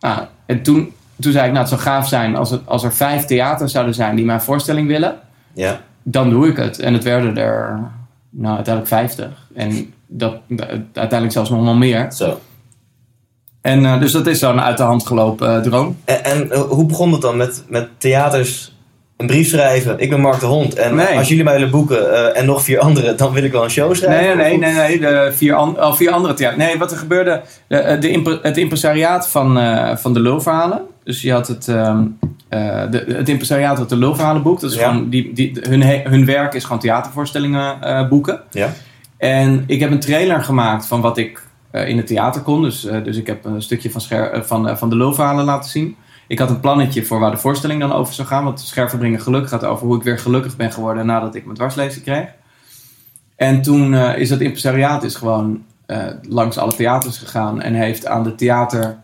[0.00, 2.94] Nou, en toen, toen zei ik, nou, het zou gaaf zijn als, het, als er
[2.94, 5.18] vijf theaters zouden zijn die mijn voorstelling willen.
[5.54, 5.80] Ja.
[6.02, 6.78] Dan doe ik het.
[6.78, 7.90] En het werden er,
[8.30, 9.48] nou, uiteindelijk vijftig.
[9.54, 10.36] En dat,
[10.92, 12.12] uiteindelijk zelfs nog wel meer.
[12.12, 12.40] Zo.
[13.60, 15.96] En eh, dus dat is zo'n uit de hand gelopen eh, droom.
[16.04, 18.71] En, en eh, hoe begon het dan met, met theaters
[19.16, 19.98] een brief schrijven?
[19.98, 20.74] Ik ben Mark de Hond.
[20.74, 21.16] En Nee.
[21.18, 23.70] als jullie mij willen boeken eh, en nog vier anderen, dan wil ik wel een
[23.70, 24.36] show Nee, schrijven.
[24.36, 26.64] nee, nee, nee, nee de vier, an, oh, vier andere theaters.
[26.64, 30.80] Nee, wat er gebeurde, de, de, impre- het impresariaat van, eh, van de lulverhalen.
[31.04, 32.02] Dus je had het, ehm,
[32.48, 34.60] eh, de, het impresariaat had de lulverhalen boekt.
[34.60, 34.88] Dat is Ja.
[34.88, 38.40] gewoon, die, die, hun, hun werk is gewoon theatervoorstellingen eh, boeken.
[38.50, 38.72] Ja.
[39.18, 42.62] En ik heb een trailer gemaakt van wat ik eh, in het theater kon.
[42.62, 45.44] Dus, eh, dus ik heb een stukje van, scher, eh, van, eh, van de lulverhalen
[45.44, 45.96] laten zien.
[46.28, 48.44] Ik had een plannetje voor waar de voorstelling dan over zou gaan.
[48.44, 52.04] Want Scherverbrengen Geluk gaat over hoe ik weer gelukkig ben geworden nadat ik mijn dwarslezing
[52.04, 52.28] kreeg.
[53.36, 58.06] En toen eh, is dat impresariaat is gewoon eh, langs alle theaters gegaan en heeft
[58.06, 59.00] aan de theater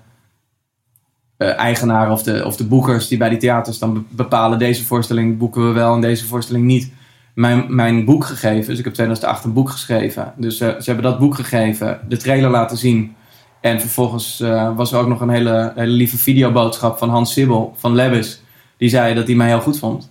[1.38, 5.38] eigenaren of de, of de boekers die bij die theaters dan be- bepalen deze voorstelling
[5.38, 6.92] boeken we wel en deze voorstelling niet.
[7.34, 8.68] Mijn, mijn boek gegeven.
[8.68, 10.32] Dus ik heb 2008 een boek geschreven.
[10.36, 13.16] Dus ze hebben dat boek gegeven, de trailer laten zien.
[13.60, 17.74] En vervolgens eh, was er ook nog een hele, hele lieve videoboodschap van Hans Sibbel
[17.76, 18.42] van Lebbes.
[18.76, 20.10] Die zei dat hij mij heel goed vond.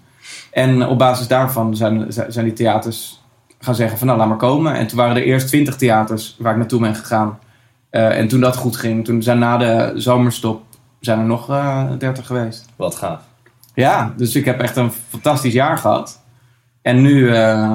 [0.52, 3.22] En op basis daarvan zijn, zijn die theaters
[3.60, 4.74] gaan zeggen van nou laat maar komen.
[4.74, 7.40] En toen waren er eerst 20 theaters waar ik naartoe ben gegaan.
[7.90, 10.62] Eh, en toen dat goed ging, toen zijn na de zomerstop
[11.00, 12.66] zijn er nog eh 30 geweest.
[12.76, 13.22] Wat gaaf.
[13.74, 16.22] Ja, dus ik heb echt een fantastisch jaar gehad.
[16.82, 17.22] En nu,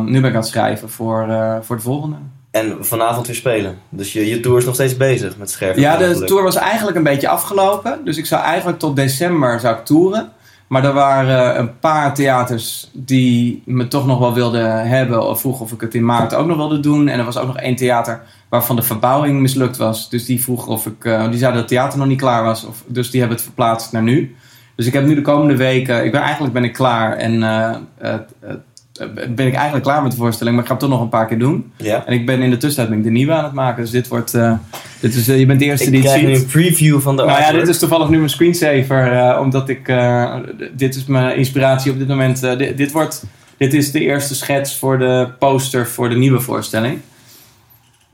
[0.05, 1.27] nu ben ik aan het schrijven voor,
[1.63, 2.17] voor de volgende.
[2.53, 3.79] En vanavond weer spelen.
[3.89, 5.83] Dus je, je tour is nog steeds bezig met scherven.
[5.83, 8.01] Ja, de tour was eigenlijk een beetje afgelopen.
[8.05, 10.33] Dus ik zou eigenlijk tot december zou ik toeren.
[10.67, 15.29] Maar er waren een paar theaters die me toch nog wel wilden hebben.
[15.29, 17.09] Of vroegen of ik het in maart ook nog wilde doen.
[17.09, 20.11] En er was ook nog één theater waarvan de verbouwing mislukt was.
[20.11, 21.05] Dus die vroegen of ik...
[21.05, 22.65] eh, die zeiden dat het theater nog niet klaar was.
[22.65, 24.37] Of, dus die hebben het verplaatst naar nu.
[24.77, 26.05] Dus ik heb nu de komende weken...
[26.05, 27.17] Ik ben, eigenlijk ben ik klaar.
[27.17, 28.55] En eh, eh, eh,
[29.35, 30.55] ben ik eigenlijk klaar met de voorstelling.
[30.55, 31.73] Maar ik ga het toch nog een paar keer doen.
[31.77, 32.07] Ja.
[32.07, 33.83] En ik ben in de tussentijd ben ik de nieuwe aan het maken.
[33.83, 34.35] Dus dit wordt...
[34.35, 34.53] eh,
[35.01, 36.29] dit is, eh, je bent de eerste Ik die het ziet.
[36.29, 39.69] nu een preview van de Nou ja, dit is toevallig nu mijn screensaver, eh, omdat
[39.69, 40.35] ik, eh,
[40.73, 42.43] dit is mijn inspiratie op dit moment.
[42.43, 43.25] Eh, dit, dit, wordt,
[43.57, 46.99] dit is de eerste schets voor de poster voor de nieuwe voorstelling.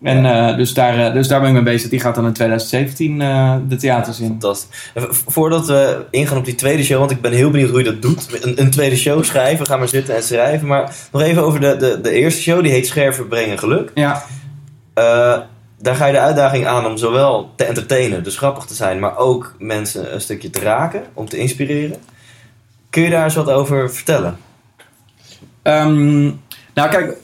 [0.02, 1.90] En eh, dus, daar, eh, dus daar ben ik mee bezig.
[1.90, 4.26] Die gaat dan in 2017 eh, de theaters in.
[4.26, 4.90] Fantastisch.
[5.26, 8.02] Voordat we ingaan op die tweede show, want ik ben heel benieuwd hoe je dat
[8.02, 8.44] doet.
[8.44, 10.68] Een, een tweede show schrijven, ga maar zitten en schrijven.
[10.68, 13.90] Maar nog even over de, de, de eerste show, die heet Scherven Brengen Geluk.
[13.94, 14.24] Ja,
[15.80, 19.16] daar ga je de uitdaging aan om zowel te entertainen, dus grappig te zijn, maar
[19.16, 21.96] ook mensen een stukje te raken, om te inspireren.
[22.90, 24.38] Kun je daar eens wat over vertellen?
[25.62, 26.22] Ehm,
[26.74, 27.16] nou kijk,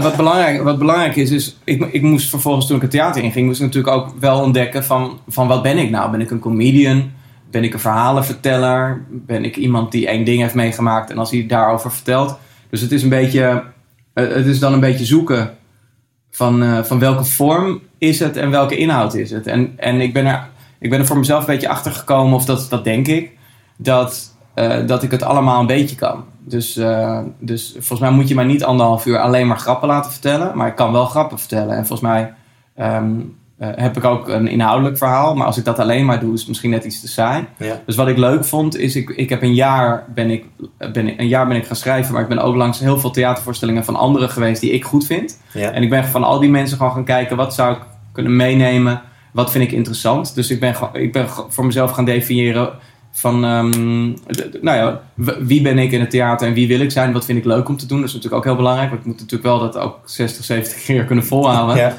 [0.00, 3.46] wat belangrijk, wat belangrijk is, is ik, ik moest vervolgens toen ik het theater inging,
[3.46, 6.10] moest ik natuurlijk ook wel ontdekken van, van wat ben ik nou?
[6.10, 7.10] Ben ik een comedian?
[7.50, 9.04] Ben ik een verhalenverteller?
[9.08, 12.38] Ben ik iemand die één ding heeft meegemaakt en als hij daarover vertelt?
[12.70, 13.62] Dus het is een beetje,
[14.12, 15.56] eh, het is dan een beetje zoeken
[16.30, 19.46] van, eh, van welke vorm is het en welke inhoud is het.
[19.46, 22.44] En, en ik, ben er, ik ben er voor mezelf een beetje achter gekomen, of
[22.44, 23.30] dat, dat denk ik,
[23.76, 26.24] dat, eh, dat ik het allemaal een beetje kan.
[26.50, 30.10] Dus, eh, dus volgens mij moet je mij niet anderhalf uur alleen maar grappen laten
[30.10, 31.76] vertellen, maar ik kan wel grappen vertellen.
[31.76, 32.34] En volgens mij
[32.74, 33.20] ehm,
[33.58, 36.38] eh, heb ik ook een inhoudelijk verhaal, maar als ik dat alleen maar doe, is
[36.38, 37.46] het misschien net iets te saai.
[37.56, 37.80] Ja.
[37.86, 40.44] Dus wat ik leuk vond, is ik, ik heb een jaar ben ik,
[40.92, 43.10] ben ik, een jaar ben ik gaan schrijven, maar ik ben ook langs heel veel
[43.10, 45.40] theatervoorstellingen van anderen geweest die ik goed vind.
[45.52, 45.70] Ja.
[45.70, 47.82] En ik ben van al die mensen gewoon gaan kijken, wat zou ik
[48.12, 49.02] kunnen meenemen?
[49.32, 50.34] Wat vind ik interessant?
[50.34, 52.70] Dus ik ben, ik ben voor mezelf gaan definiëren
[53.12, 54.06] van, ehm,
[54.60, 55.00] nou ja,
[55.40, 57.12] wie ben ik in het theater en wie wil ik zijn?
[57.12, 57.98] Wat vind ik leuk om te doen?
[57.98, 60.84] Dat is natuurlijk ook heel belangrijk, want ik moet natuurlijk wel dat ook 60, 70
[60.84, 61.76] keer kunnen volhouden.
[61.76, 61.96] Ja.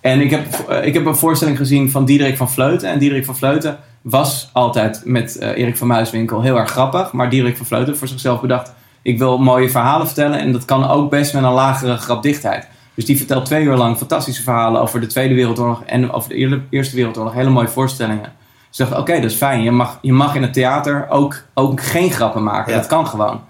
[0.00, 2.90] En ik heb, ik heb een voorstelling gezien van Diederik van Vleuten.
[2.90, 7.12] En Diederik van Vleuten was altijd met eh, Erik van Muiswinkel heel erg grappig.
[7.12, 8.72] Maar Diederik van Vleuten heeft voor zichzelf bedacht...
[9.02, 12.68] ik wil mooie verhalen vertellen en dat kan ook best met een lagere grapdichtheid.
[12.94, 15.82] Dus die vertelt twee uur lang fantastische verhalen over de Tweede Wereldoorlog...
[15.86, 17.34] en over de Eer- Eerste Wereldoorlog.
[17.34, 18.32] Hele mooie voorstellingen.
[18.68, 19.62] Dus ik dacht, oké, dat is fijn.
[19.62, 22.72] Je mag, je mag in het theater ook, ook geen grappen maken.
[22.72, 22.78] Ja.
[22.78, 23.40] Dat kan gewoon.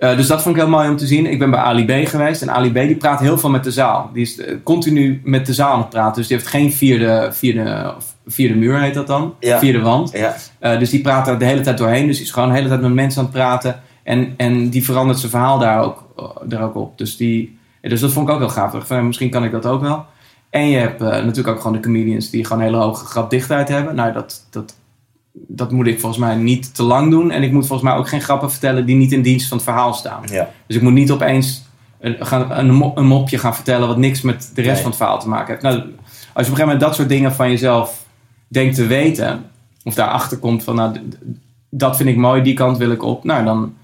[0.00, 1.26] Eh, dus dat vond ik heel mooi om te zien.
[1.26, 2.42] Ik ben bij Ali B geweest.
[2.42, 4.10] En Ali B die praat heel veel met de zaal.
[4.12, 6.14] Die is eh, continu met de zaal aan het praten.
[6.14, 7.94] Dus die heeft geen vierde, vierde,
[8.26, 9.34] vierde muur, heet dat dan?
[9.40, 9.58] Ja.
[9.58, 10.10] Vierde wand.
[10.12, 10.34] Ja.
[10.58, 12.06] Eh, dus die praat er de hele tijd doorheen.
[12.06, 13.80] Dus die is gewoon de hele tijd met mensen aan het praten.
[14.02, 16.04] En, en die verandert zijn verhaal daar ook,
[16.44, 16.98] daar ook op.
[16.98, 18.90] Dus, die, dus dat vond ik ook heel gaaf.
[19.02, 20.04] Misschien kan ik dat ook wel.
[20.50, 23.68] En je hebt eh, natuurlijk ook gewoon de comedians die gewoon een hele hoge grapdichtheid
[23.68, 23.94] hebben.
[23.94, 24.74] Nou, dat, dat,
[25.32, 27.30] dat moet ik volgens mij niet te lang doen.
[27.30, 29.66] En ik moet volgens mij ook geen grappen vertellen die niet in dienst van het
[29.66, 30.22] verhaal staan.
[30.26, 30.50] Ja.
[30.66, 31.62] Dus ik moet niet opeens
[32.00, 34.82] een, gaan, een, een mopje gaan vertellen wat niks met de rest Nee.
[34.82, 35.62] van het verhaal te maken heeft.
[35.62, 35.92] Nou, als je
[36.32, 38.04] op een gegeven moment dat soort dingen van jezelf
[38.48, 39.44] denkt te weten,
[39.84, 40.96] of daarachter komt van nou,
[41.70, 43.74] dat vind ik mooi, die kant wil ik op, nou dan,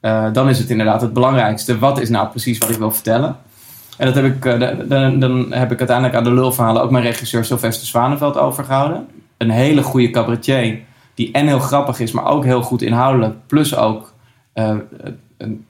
[0.00, 1.78] eh, dan is het inderdaad het belangrijkste.
[1.78, 3.36] Wat is nou precies wat ik wil vertellen?
[4.02, 6.90] En dat heb ik, eh, da- dan, dan heb ik uiteindelijk aan de lulverhalen ook
[6.90, 9.06] mijn regisseur Sylvester Zwaneveld overgehouden.
[9.38, 10.78] Een hele goede cabaretier,
[11.14, 13.34] die en heel grappig is, maar ook heel goed inhoudelijk.
[13.46, 14.12] Plus ook
[14.52, 14.74] eh,
[15.38, 15.64] een,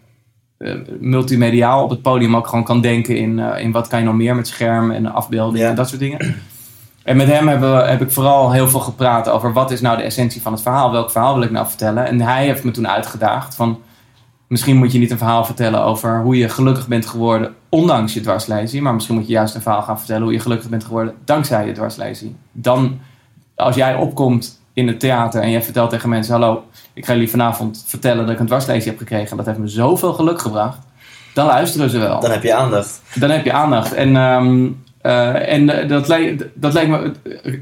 [0.59, 4.15] eh, multimediaal op het podium ook gewoon kan denken in, in wat kan je nog
[4.15, 5.69] meer met scherm en afbeeldingen Ja.
[5.71, 6.35] en dat soort dingen.
[7.03, 9.97] En met hem hebben we, heb ik vooral heel veel gepraat over wat is nou
[9.97, 10.93] de essentie van het verhaal.
[10.93, 12.07] Welk verhaal wil ik nou vertellen?
[12.07, 13.79] En hij heeft me toen uitgedaagd van...
[14.47, 18.21] Misschien moet je niet een verhaal vertellen over hoe je gelukkig bent geworden ondanks je
[18.21, 18.83] dwarslesie.
[18.83, 21.67] Maar misschien moet je juist een verhaal gaan vertellen hoe je gelukkig bent geworden dankzij
[21.67, 22.37] je dwarslesie.
[22.53, 22.99] Dan,
[23.57, 26.33] als jij opkomt in het theater en jij vertelt tegen mensen...
[26.33, 29.31] Hallo, ik ga jullie vanavond vertellen dat ik een dwarslesie heb gekregen.
[29.31, 30.79] En dat heeft me zoveel geluk gebracht.
[31.35, 33.03] Dan luisteren ze wel Dan heb je aandacht.
[33.15, 33.93] dan heb je aandacht.
[33.93, 34.69] En, ehm,
[35.01, 37.13] eh, en eh, dat, le- dat lijkt me.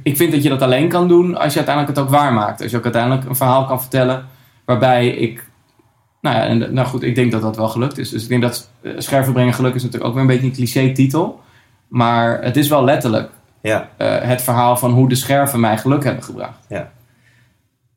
[0.03, 2.63] Ik vind dat je dat alleen kan doen als je uiteindelijk het ook waarmaakt.
[2.63, 4.25] Als je ook uiteindelijk een verhaal kan vertellen
[4.65, 5.49] waarbij ik.
[6.21, 8.09] Nou ja, en, nou goed, ik denk dat dat wel gelukt is.
[8.11, 10.53] Dus ik denk dat eh, Scherven brengen geluk is natuurlijk ook weer een beetje een
[10.53, 11.41] cliché-titel.
[11.89, 13.31] Maar het is wel letterlijk
[13.63, 13.89] Ja.
[13.97, 16.59] eh, het verhaal van hoe de scherven mij geluk hebben gebracht.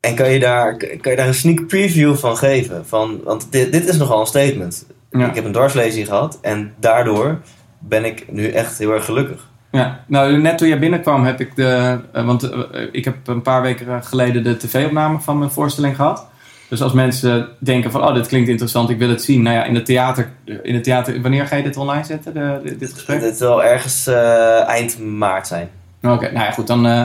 [0.00, 2.86] En kan je, daar, kan je daar een sneak preview van geven?
[2.86, 4.86] Van, want dit, dit is nogal een statement.
[5.10, 5.28] Ja.
[5.28, 7.40] Ik heb een dwarslezing gehad en daardoor
[7.78, 9.48] ben ik nu echt heel erg gelukkig.
[9.72, 11.98] Ja, nou net toen jij binnenkwam heb ik de.
[12.12, 12.50] eh, want
[12.92, 16.26] ik heb een paar weken geleden de tv-opname van mijn voorstelling gehad.
[16.74, 19.42] Dus als mensen denken van, oh, dit klinkt interessant, ik wil het zien.
[19.42, 20.30] Nou ja, in het theater,
[20.62, 23.22] in het theater wanneer ga je dit online zetten, de, dit- dit gesprek?
[23.22, 25.68] Het zal ergens eh, eind maart zijn.
[26.02, 27.02] Oké, nou ja, goed, dan, eh,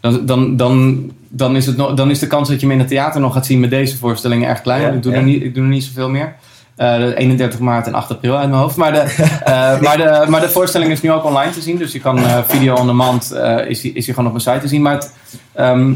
[0.00, 2.80] dan, dan, dan, dan, is het nog, dan is de kans dat je hem in
[2.80, 4.82] het theater nog gaat zien met deze voorstellingen erg klein.
[4.82, 5.18] Ja, ik doe, ja.
[5.18, 6.34] er niet, ik doe er niet zoveel meer.
[6.76, 8.76] Eh, de 31 maart en 8 april uit mijn hoofd.
[8.76, 8.98] Maar de,
[9.44, 11.76] eh, maar de, maar de voorstelling is nu ook online te zien.
[11.76, 14.58] Dus je kan eh, video on demand, eh is, is die gewoon op mijn site
[14.58, 14.82] te zien.
[14.82, 15.14] Maar het,
[15.52, 15.92] ehm,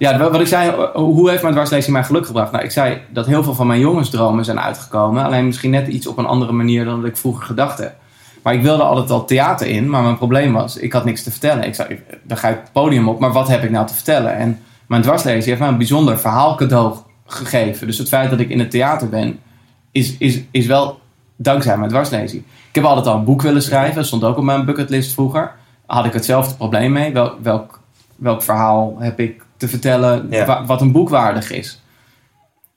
[0.00, 2.52] ja, wat ik zei, eh, hoe heeft mijn dwarslezing mij geluk gebracht?
[2.52, 5.24] Nou, ik zei dat heel veel van mijn jongensdromen zijn uitgekomen.
[5.24, 7.94] Alleen misschien net iets op een andere manier dan dat ik vroeger gedacht heb.
[8.42, 11.30] Maar ik wilde altijd al theater in, maar mijn probleem was, ik had niks te
[11.30, 11.64] vertellen.
[11.64, 14.36] Ik zei, dan ga ik het podium op, maar wat heb ik nou te vertellen?
[14.36, 17.86] En mijn dwarslezing heeft mij een bijzonder verhaal cadeau gegeven.
[17.86, 19.38] Dus het feit dat ik in het theater ben,
[19.92, 21.00] is, is, is wel
[21.36, 22.42] dankzij mijn dwarslezing.
[22.68, 25.52] Ik heb altijd al een boek willen schrijven, dat stond ook op mijn bucketlist vroeger.
[25.86, 27.12] Had ik hetzelfde probleem mee.
[27.12, 27.80] Wel, welk,
[28.16, 30.46] welk verhaal heb ik te vertellen Ja.
[30.46, 31.80] wa- wat een boek waardig is?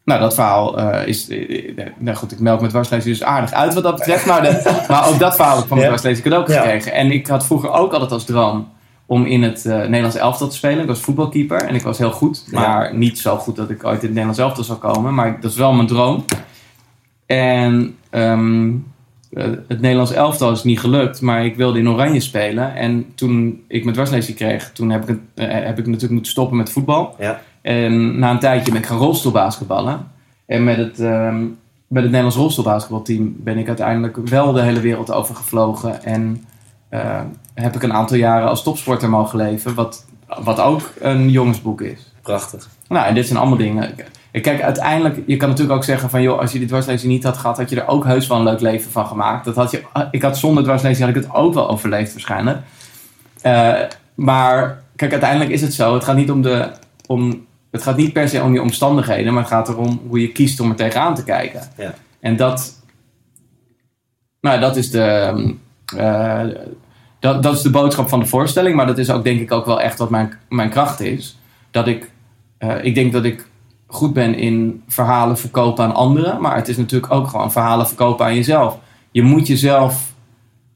[0.05, 1.29] Nou, dat verhaal eh, is...
[1.29, 4.25] eh, eh, nou goed, ik melk mijn dwarslezing dus aardig uit wat dat betreft.
[4.25, 5.85] Maar, de, maar ook dat verhaal ik van Ja.
[5.85, 6.61] dwarslezing cadeau Ja.
[6.61, 6.93] gekregen.
[6.93, 8.67] En ik had vroeger ook altijd als droom
[9.05, 10.79] om in het Nederlands elftal te spelen.
[10.81, 12.43] Ik was voetbalkeeper en ik was heel goed.
[12.51, 12.59] Ja.
[12.59, 15.13] Maar niet zo goed dat ik ooit in het Nederlands elftal zou komen.
[15.13, 16.25] Maar dat is wel mijn droom.
[17.25, 18.73] En ehm, eh,
[19.67, 22.75] het Nederlands elftal is niet gelukt, maar ik wilde in Oranje spelen.
[22.75, 26.31] En toen ik mijn dwarslezing kreeg, toen heb ik, het, eh, heb ik natuurlijk moeten
[26.31, 27.15] stoppen met voetbal.
[27.19, 27.41] Ja.
[27.61, 30.11] En na een tijdje ben ik gaan rolstoelbasketballen.
[30.45, 31.41] En met het, ehm,
[31.87, 36.03] met het Nederlands rolstoelbasketbalteam ben ik uiteindelijk wel de hele wereld over gevlogen.
[36.03, 36.45] En
[36.89, 37.21] eh,
[37.53, 40.05] heb ik een aantal jaren als topsporter mogen leven, wat,
[40.43, 42.13] wat ook een jongensboek is.
[42.21, 42.69] Prachtig.
[42.93, 43.95] Nou, en dit zijn allemaal dingen.
[44.32, 47.38] Kijk, uiteindelijk, je kan natuurlijk ook zeggen van, joh, als je die dwarslezing niet had
[47.38, 49.45] gehad, had je er ook heus wel een leuk leven van gemaakt.
[49.45, 52.58] Dat had je, ik had zonder dwarslezing had ik het ook wel overleefd waarschijnlijk.
[53.41, 53.73] Eh,
[54.15, 55.93] maar kijk, uiteindelijk is het zo.
[55.93, 56.71] Het gaat niet om de,
[57.08, 60.32] om, het gaat niet per se om je omstandigheden, maar het gaat erom hoe je
[60.32, 61.62] kiest om er tegenaan te kijken.
[61.77, 61.93] Ja.
[62.19, 62.84] En dat,
[64.41, 65.56] nou, dat is de,
[65.97, 66.43] eh,
[67.19, 69.65] dat, dat is de boodschap van de voorstelling, maar dat is ook denk ik ook
[69.65, 71.38] wel echt wat mijn, mijn kracht is.
[71.71, 72.12] Dat ik,
[72.63, 73.47] eh, ik denk dat ik
[73.88, 78.26] goed ben in verhalen verkopen aan anderen, maar het is natuurlijk ook gewoon verhalen verkopen
[78.26, 78.78] aan jezelf.
[79.12, 80.13] Je moet jezelf,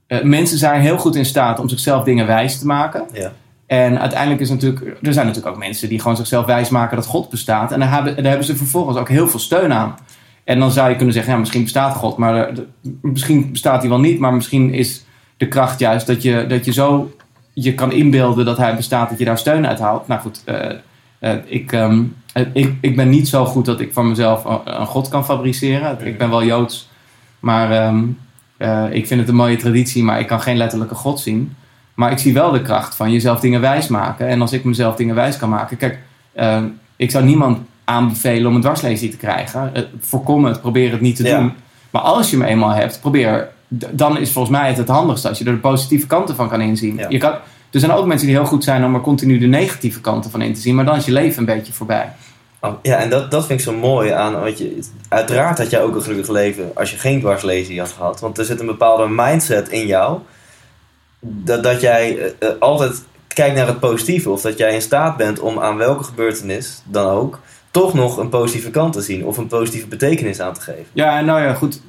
[0.07, 3.03] eh, mensen zijn heel goed in staat om zichzelf dingen wijs te maken.
[3.13, 3.31] Ja.
[3.65, 7.29] En uiteindelijk is natuurlijk, er zijn natuurlijk ook mensen die gewoon zichzelf wijsmaken dat God
[7.29, 7.71] bestaat.
[7.71, 9.95] En daar hebben, daar hebben ze vervolgens ook heel veel steun aan.
[10.43, 12.67] En dan zou je kunnen zeggen, ja, misschien bestaat God, maar de-
[13.01, 14.19] misschien bestaat hij wel niet.
[14.19, 15.05] Maar misschien is
[15.37, 17.11] de kracht juist dat je, dat je zo
[17.53, 20.07] je kan inbeelden dat hij bestaat, dat je daar steun uit haalt.
[20.07, 20.69] Nou goed, eh,
[21.45, 22.03] ik, ehm,
[22.33, 26.05] eh, ik, ik ben niet zo goed dat ik van mezelf een, God kan fabriceren.
[26.07, 26.89] Ik ben wel Joods,
[27.39, 28.03] maar ehm,
[28.57, 31.55] eh, ik vind het een mooie traditie, maar ik kan geen letterlijke God zien.
[31.93, 34.27] Maar ik zie wel de kracht van jezelf dingen wijs maken.
[34.27, 35.77] En als ik mezelf dingen wijs kan maken.
[35.77, 35.99] Kijk,
[36.33, 36.61] eh,
[36.95, 39.75] ik zou niemand aanbevelen om een dwarslezing te krijgen.
[39.75, 41.39] Eh, voorkom het, probeer het niet te Ja.
[41.39, 41.51] doen.
[41.89, 43.49] Maar als je hem eenmaal hebt, probeer.
[43.69, 46.61] Dan is volgens mij het het handigste als je er de positieve kanten van kan
[46.61, 46.95] inzien.
[46.97, 47.05] Ja.
[47.09, 47.33] Je kan,
[47.71, 50.41] er zijn ook mensen die heel goed zijn om er continu de negatieve kanten van
[50.41, 50.75] in te zien.
[50.75, 52.13] Maar dan is je leven een beetje voorbij.
[52.59, 54.39] Oh, ja, en dat, dat vind ik zo mooi aan.
[54.39, 58.19] Want je, uiteraard had jij ook een gelukkig leven als je geen dwarslesie had gehad.
[58.19, 60.19] Want er zit een bepaalde mindset in jou.
[61.19, 64.29] Dat, dat jij eh, eh, altijd kijkt naar het positieve.
[64.29, 67.39] Of dat jij in staat bent om aan welke gebeurtenis dan ook.
[67.71, 69.25] toch nog een positieve kant te zien.
[69.25, 70.85] Of een positieve betekenis aan te geven.
[70.93, 71.81] Ja, nou ja, goed.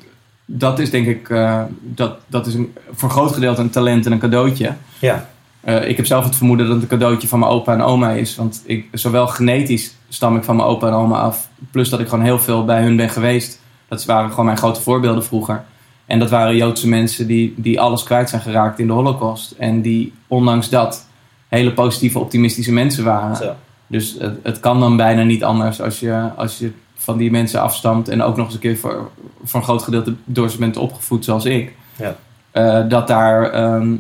[0.45, 1.31] Dat is denk ik.
[1.31, 4.75] eh, dat, dat is een, voor een groot gedeelte een talent en een cadeautje.
[4.99, 5.29] Ja,
[5.69, 8.11] Eh, ik heb zelf het vermoeden dat het een cadeautje van mijn opa en oma
[8.11, 8.37] is.
[8.37, 11.49] Want ik, zowel genetisch stam ik van mijn opa en oma af.
[11.71, 13.61] Plus dat ik gewoon heel veel bij hun ben geweest.
[13.89, 15.65] Dat waren gewoon mijn grote voorbeelden vroeger.
[16.07, 19.51] En dat waren Joodse mensen die, die alles kwijt zijn geraakt in de holocaust.
[19.51, 21.07] En die ondanks dat
[21.49, 23.37] hele positieve, optimistische mensen waren.
[23.37, 23.55] zo.
[23.87, 27.61] Dus het, het kan dan bijna niet anders als je, als je van die mensen
[27.61, 28.09] afstamt.
[28.09, 29.11] En ook nog eens een keer voor,
[29.45, 31.75] voor een groot gedeelte door ze bent opgevoed zoals ik.
[31.97, 32.17] Ja.
[32.51, 33.95] Eh, dat, daar, ehm,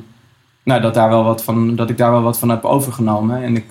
[0.69, 3.43] nou, dat, daar wel wat van, dat ik daar wel wat van heb overgenomen.
[3.43, 3.65] En ik,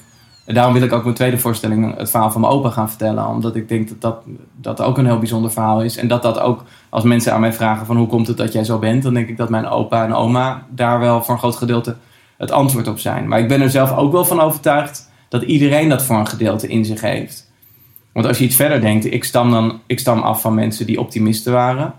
[0.46, 3.28] daarom wil ik ook mijn tweede voorstelling het verhaal van mijn opa gaan vertellen.
[3.28, 4.24] Omdat ik denk dat dat,
[4.56, 5.98] dat ook een heel bijzonder verhaal is.
[5.98, 8.64] En dat dat ook, als mensen aan mij vragen van hoe komt het dat jij
[8.64, 9.04] zo bent.
[9.04, 11.96] Dan denk ik dat mijn opa en oma daar wel voor een groot gedeelte
[12.38, 13.28] het antwoord op zijn.
[13.28, 16.68] Maar ik ben er zelf ook wel van overtuigd dat iedereen dat voor een gedeelte
[16.68, 17.52] in zich heeft.
[18.14, 21.00] Want als je iets verder denkt, ik stam, dan, ik stam af van mensen die
[21.00, 21.94] optimisten waren.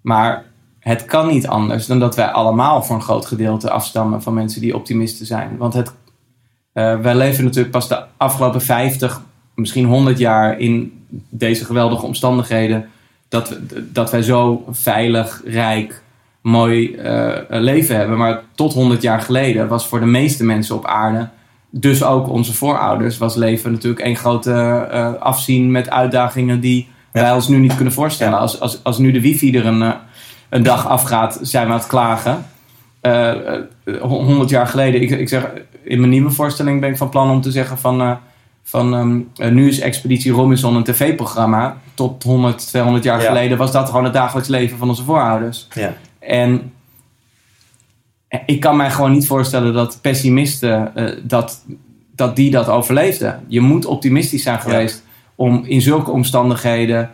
[0.00, 0.44] Maar
[0.84, 4.60] het kan niet anders dan dat wij allemaal voor een groot gedeelte afstammen van mensen
[4.60, 5.56] die optimisten zijn.
[5.56, 5.92] Want het,
[6.72, 9.20] eh, wij leven natuurlijk pas de afgelopen 50,
[9.54, 12.88] misschien 100 jaar in deze geweldige omstandigheden.
[13.28, 16.02] Dat, we, dat wij zo veilig, rijk,
[16.40, 18.18] mooi eh, leven hebben.
[18.18, 21.28] Maar tot 100 jaar geleden was voor de meeste mensen op aarde,
[21.70, 27.20] dus ook onze voorouders, was leven natuurlijk één grote eh, afzien met uitdagingen die Ja.
[27.20, 28.38] wij ons nu niet kunnen voorstellen.
[28.38, 29.94] Als, als, als nu de wifi er een,
[30.54, 32.44] een dag afgaat, zijn we aan het klagen.
[33.00, 33.62] Eh, eh,
[34.00, 35.50] 100 jaar geleden, ik, ik zeg,
[35.82, 38.12] in mijn nieuwe voorstelling ben ik van plan om te zeggen van, eh,
[38.62, 41.76] van ehm, eh, nu is Expeditie Robinson een tv-programma.
[41.94, 43.26] Tot 100, 200 jaar Ja.
[43.26, 45.68] geleden was dat gewoon het dagelijks leven van onze voorouders.
[45.72, 45.94] Ja.
[46.18, 46.72] En
[48.46, 51.64] ik kan mij gewoon niet voorstellen dat pessimisten dat,
[52.14, 53.44] dat die dat overleefden.
[53.48, 57.10] Je moet optimistisch zijn geweest om in zulke omstandigheden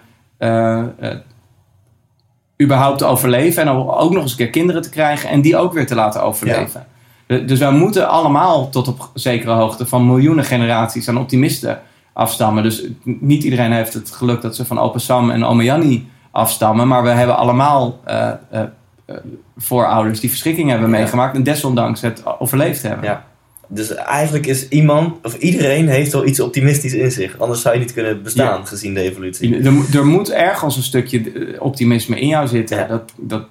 [2.60, 3.62] überhaupt te overleven.
[3.62, 6.22] En ook nog eens een keer kinderen te krijgen en die ook weer te laten
[6.22, 6.86] overleven.
[7.26, 11.80] Dus wij moeten allemaal tot op zekere hoogte van miljoenen generaties aan optimisten
[12.12, 12.62] afstammen.
[12.62, 16.88] Dus niet iedereen heeft het geluk dat ze van opa Sam en oma Janni afstammen.
[16.88, 18.60] Maar we hebben allemaal eh, eh,
[19.04, 19.16] eh,
[19.56, 20.96] voorouders die verschrikkingen hebben Ja.
[20.98, 21.34] meegemaakt.
[21.34, 23.04] En desondanks het overleefd hebben.
[23.04, 23.24] Ja.
[23.72, 27.38] Dus eigenlijk is iemand, of iedereen heeft wel iets optimistisch in zich.
[27.38, 29.62] Anders zou je niet kunnen bestaan, gezien de evolutie.
[29.62, 32.76] Er, mo- er moet ergens een stukje eh, optimisme in jou zitten.
[32.76, 32.86] Ja.
[32.86, 33.46] Dat, dat,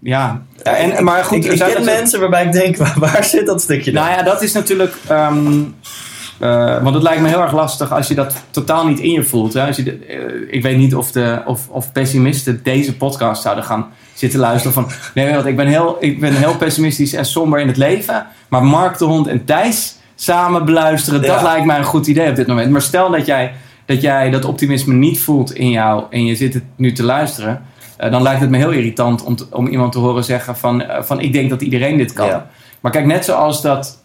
[0.00, 0.42] ja.
[0.62, 3.46] Ja, en, maar goed, ik, er ik ken mensen waarbij ik denk, waar, waar zit
[3.46, 4.04] dat stukje dan?
[4.04, 4.94] Nou ja, dat is natuurlijk.
[5.08, 5.62] ehm,
[6.38, 9.22] eh, want het lijkt me heel erg lastig als je dat totaal niet in je
[9.24, 9.52] voelt.
[9.52, 9.66] Hè?
[9.66, 13.64] Als je de- eh, ik weet niet of, de, of, of pessimisten deze podcast zouden
[13.64, 14.72] gaan zitten luisteren.
[14.72, 18.26] Van nee, want ik ben, heel, ik ben heel pessimistisch en somber in het leven.
[18.48, 22.36] Maar Mark de Hond en Thijs samen beluisteren, dat lijkt mij een goed idee op
[22.36, 22.70] dit moment.
[22.70, 23.52] Maar stel dat jij
[23.84, 27.62] dat, jij dat optimisme niet voelt in jou en je zit het nu te luisteren.
[27.96, 30.84] eh, dan lijkt het me heel irritant om, te- om iemand te horen zeggen van,
[31.00, 32.26] van ik denk dat iedereen dit kan.
[32.26, 32.46] Ja.
[32.80, 34.02] Maar kijk, net zoals dat,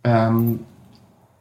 [0.00, 0.36] ehm,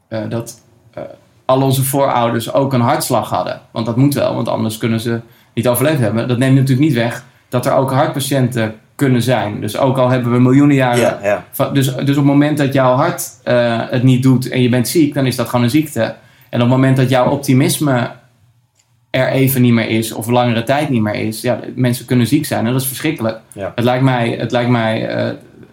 [0.09, 0.61] eh, dat
[0.93, 1.03] eh,
[1.45, 3.61] al onze voorouders ook een hartslag hadden.
[3.71, 5.19] Want dat moet wel, want anders kunnen ze
[5.53, 6.27] niet overleefd hebben.
[6.27, 9.61] Dat neemt natuurlijk niet weg dat er ook hartpatiënten kunnen zijn.
[9.61, 10.99] Dus ook al hebben we miljoenen jaren...
[10.99, 11.45] ja, ja.
[11.51, 14.69] van- dus, dus op het moment dat jouw hart eh, het niet doet en je
[14.69, 16.01] bent ziek, dan is dat gewoon een ziekte.
[16.49, 18.11] En op het moment dat jouw optimisme
[19.09, 22.45] er even niet meer is, of langere tijd niet meer is, ja, mensen kunnen ziek
[22.45, 23.39] zijn en dat is verschrikkelijk.
[23.53, 23.71] Ja.
[23.75, 25.09] Het lijkt mij, het lijkt mij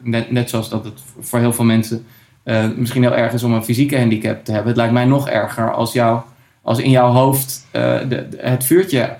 [0.02, 2.06] net, net zoals dat het voor heel veel mensen
[2.46, 4.68] eh, misschien heel erg is om een fysieke handicap te hebben.
[4.68, 6.20] Het lijkt mij nog erger als, jou,
[6.62, 9.16] als in jouw hoofd eh, de, de- het vuurtje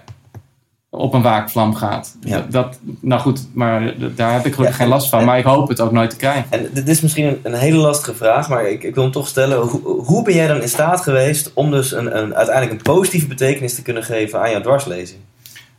[0.91, 2.17] op een waakvlam gaat.
[2.21, 2.37] Ja.
[2.37, 5.19] Dat, dat- nou goed, maar daar heb ik gelukkig Ja, geen last van.
[5.21, 6.45] en- Maar ik hoop het ook nooit te krijgen.
[6.51, 9.29] En dit is misschien een, een hele lastige vraag, maar ik, ik wil hem toch
[9.29, 9.59] stellen.
[9.59, 13.27] Hoe, hoe ben jij dan in staat geweest om dus een, een, uiteindelijk een positieve
[13.27, 15.21] betekenis te kunnen geven aan jouw dwarslezing?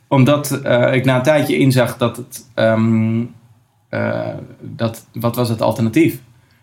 [0.07, 2.45] Omdat eh, ik na een tijdje inzag dat het.
[2.53, 3.21] ehm,
[3.89, 4.27] eh,
[4.61, 6.17] dat, wat was het alternatief?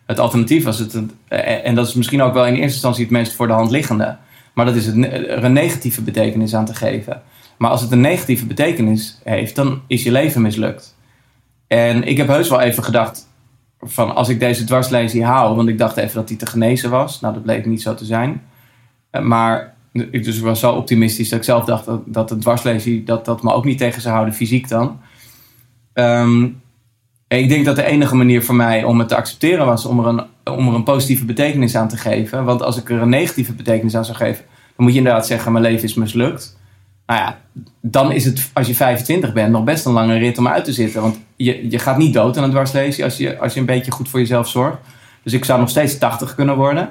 [0.06, 1.02] Het alternatief was het.
[1.28, 3.70] eh, en dat is misschien ook wel in eerste instantie het meest voor de hand
[3.70, 4.16] liggende.
[4.54, 7.22] Maar dat is het, er een negatieve betekenis aan te geven.
[7.58, 10.96] Maar als het een negatieve betekenis heeft, dan is je leven mislukt.
[11.66, 13.28] En ik heb heus wel even gedacht.
[13.80, 17.20] Van als ik deze dwarslesie hou, want ik dacht even dat die te genezen was.
[17.20, 18.42] Nou, dat bleek niet zo te zijn.
[19.10, 23.24] Eh, Maar ik dus was zo optimistisch dat ik zelf dacht dat, dat dwarslesie dat,
[23.24, 25.00] dat me ook niet tegen zou houden, fysiek dan.
[25.92, 26.48] Ehm,
[27.28, 30.06] ik denk dat de enige manier voor mij om het te accepteren was om er,
[30.06, 30.22] een,
[30.54, 32.44] om er een positieve betekenis aan te geven.
[32.44, 34.44] Want als ik er een negatieve betekenis aan zou geven,
[34.76, 36.56] dan moet je inderdaad zeggen: mijn leven is mislukt.
[37.06, 37.38] Nou ja,
[37.80, 40.72] dan is het als je 25 bent nog best een lange rit om uit te
[40.72, 41.02] zitten.
[41.02, 43.90] Want je, je gaat niet dood aan het dwarslezen als je, als je een beetje
[43.90, 44.78] goed voor jezelf zorgt.
[45.22, 46.88] Dus ik zou nog steeds 80 kunnen worden.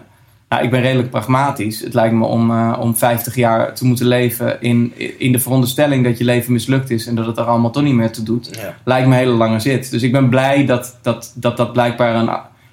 [0.53, 1.79] Nou, ik ben redelijk pragmatisch.
[1.79, 6.03] Het lijkt me om, eh, om 50 jaar te moeten leven in, in de veronderstelling
[6.03, 8.49] dat je leven mislukt is en dat het er allemaal toch niet meer toe doet.
[8.55, 8.75] Ja.
[8.83, 9.91] Lijkt me een hele lange zit.
[9.91, 12.29] Dus ik ben blij dat dat, dat, dat blijkbaar een,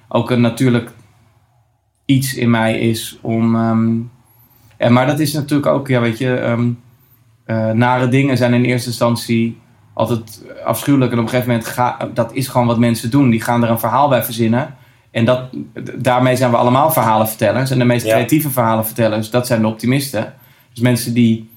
[0.07, 0.91] ook een natuurlijk
[2.05, 3.55] iets in mij is om.
[4.77, 6.69] en, maar dat is natuurlijk ook, ja, weet je, ehm,
[7.45, 9.57] eh, nare dingen zijn in eerste instantie
[9.93, 11.11] altijd afschuwelijk.
[11.11, 13.29] En op een gegeven moment, ga, dat is gewoon wat mensen doen.
[13.29, 14.75] Die gaan er een verhaal bij verzinnen.
[15.11, 15.41] En dat,
[15.97, 17.71] daarmee zijn we allemaal verhalenvertellers.
[17.71, 18.11] En de meest Ja.
[18.11, 20.33] creatieve verhalenvertellers, dat zijn de optimisten.
[20.73, 21.49] Dus mensen die,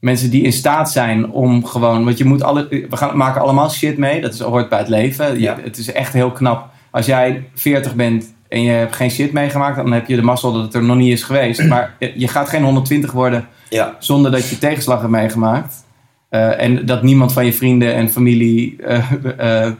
[0.00, 2.04] mensen die in staat zijn om gewoon...
[2.04, 4.20] Want je moet alle, we gaan, maken allemaal shit mee.
[4.20, 5.40] Dat is, hoort bij het leven.
[5.40, 5.54] Je-.
[5.62, 6.70] Het is echt heel knap.
[6.90, 9.76] Als jij 40 bent en je hebt geen shit meegemaakt...
[9.76, 11.64] dan heb je de mazzel dat het er nog niet is geweest.
[11.64, 15.86] Maar je gaat geen 120 worden Ja, zonder dat je tegenslag hebt meegemaakt.
[16.28, 19.72] Eh, en dat niemand van je vrienden en familie eh, eh,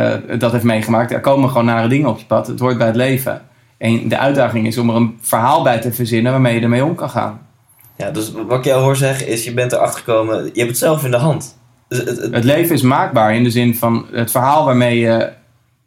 [0.00, 1.12] eh, dat heeft meegemaakt.
[1.12, 2.46] Er komen gewoon nare dingen op je pad.
[2.46, 3.42] Het hoort bij het leven.
[3.78, 6.94] En de uitdaging is om er een verhaal bij te verzinnen waarmee je ermee om
[6.94, 7.40] kan gaan.
[7.96, 10.78] ja, dus wat ik jou hoor zeggen is, je bent erachter gekomen, je hebt het
[10.78, 11.58] zelf in de hand.
[11.88, 15.30] Dus het, het- Het leven is maakbaar in de zin van het verhaal waarmee je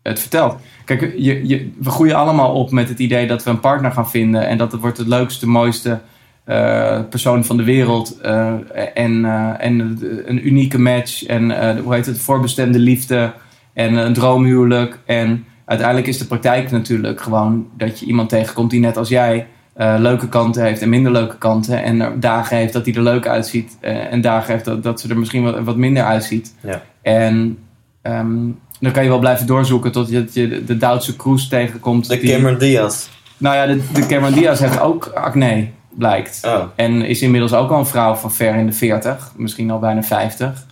[0.04, 0.56] het vertelt.
[0.86, 4.10] Kijk, je, je, we groeien allemaal op met het idee dat we een partner gaan
[4.10, 4.48] vinden.
[4.48, 6.00] En dat het wordt het leukste, mooiste
[6.44, 8.20] eh, persoon van de wereld.
[8.22, 8.54] eh,
[8.94, 9.26] en,
[9.60, 9.80] en
[10.26, 11.24] een unieke match.
[11.26, 12.20] En hoe heet het?
[12.20, 13.32] Voorbestemde liefde.
[13.74, 15.00] En een droomhuwelijk.
[15.06, 19.48] En uiteindelijk is de praktijk natuurlijk gewoon dat je iemand tegenkomt die net als jij
[19.74, 21.84] eh, leuke kanten heeft en minder leuke kanten.
[21.84, 23.78] En er dagen heeft dat hij er leuk uitziet.
[23.80, 26.54] eh, en dagen heeft dat, dat ze er misschien wat, wat minder uitziet.
[26.62, 26.82] Ja.
[27.02, 27.58] En
[28.02, 28.38] ehm,
[28.80, 32.10] dan kan je wel blijven doorzoeken tot je, je de- de Duitse Kroes tegenkomt.
[32.10, 33.08] de die- Cameron Diaz.
[33.38, 36.40] nou ja, de, de Cameron Diaz heeft ook acne, blijkt.
[36.46, 39.80] Oh, En is inmiddels ook al een vrouw van ver in de 40, misschien al
[39.80, 40.66] bijna 50.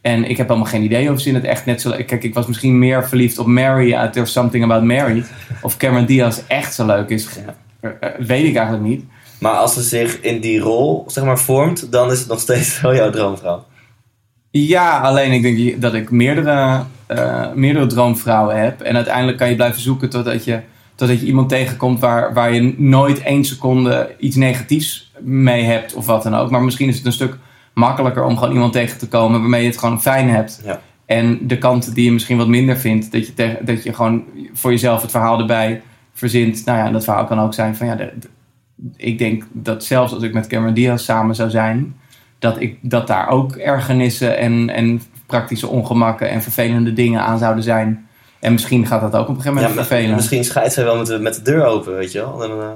[0.00, 1.90] En ik heb helemaal geen idee of ze in het echt net zo...
[1.90, 5.24] Kijk, ik was misschien meer verliefd op Mary uit There's Something About Mary.
[5.62, 7.28] Of Cameron Diaz echt zo leuk is,
[7.80, 9.04] eh, eh, weet ik eigenlijk niet.
[9.40, 12.80] maar als ze zich in die rol, zeg maar, vormt, dan is het nog steeds
[12.80, 13.64] wel jouw droomvrouw.
[14.50, 18.80] Ja, alleen ik denk dat ik meerdere, eh, meerdere droomvrouwen heb.
[18.80, 20.60] En uiteindelijk kan je blijven zoeken totdat je,
[20.94, 26.06] totdat je iemand tegenkomt waar, waar je nooit één seconde iets negatiefs mee hebt of
[26.06, 26.50] wat dan ook.
[26.50, 27.36] Maar misschien is het een stuk
[27.78, 30.60] makkelijker om gewoon iemand tegen te komen waarmee je het gewoon fijn hebt.
[30.64, 30.80] Ja.
[31.06, 34.70] En de kanten die je misschien wat minder vindt, dat je, dat je gewoon voor
[34.70, 36.64] jezelf het verhaal erbij verzint.
[36.64, 38.28] Nou ja, en dat verhaal kan ook zijn van ja, de- de-
[38.96, 41.96] ik denk dat zelfs als ik met Cameron Diaz samen zou zijn,
[42.38, 47.62] dat, ik, dat daar ook ergernissen en, en praktische ongemakken en vervelende dingen aan zouden
[47.64, 48.06] zijn.
[48.40, 50.14] En misschien gaat dat ook op een gegeven Ja, moment maar vervelen.
[50.16, 52.38] misschien scheidt zij wel met de, met de deur open, weet je wel.
[52.38, 52.66] Dan, eh,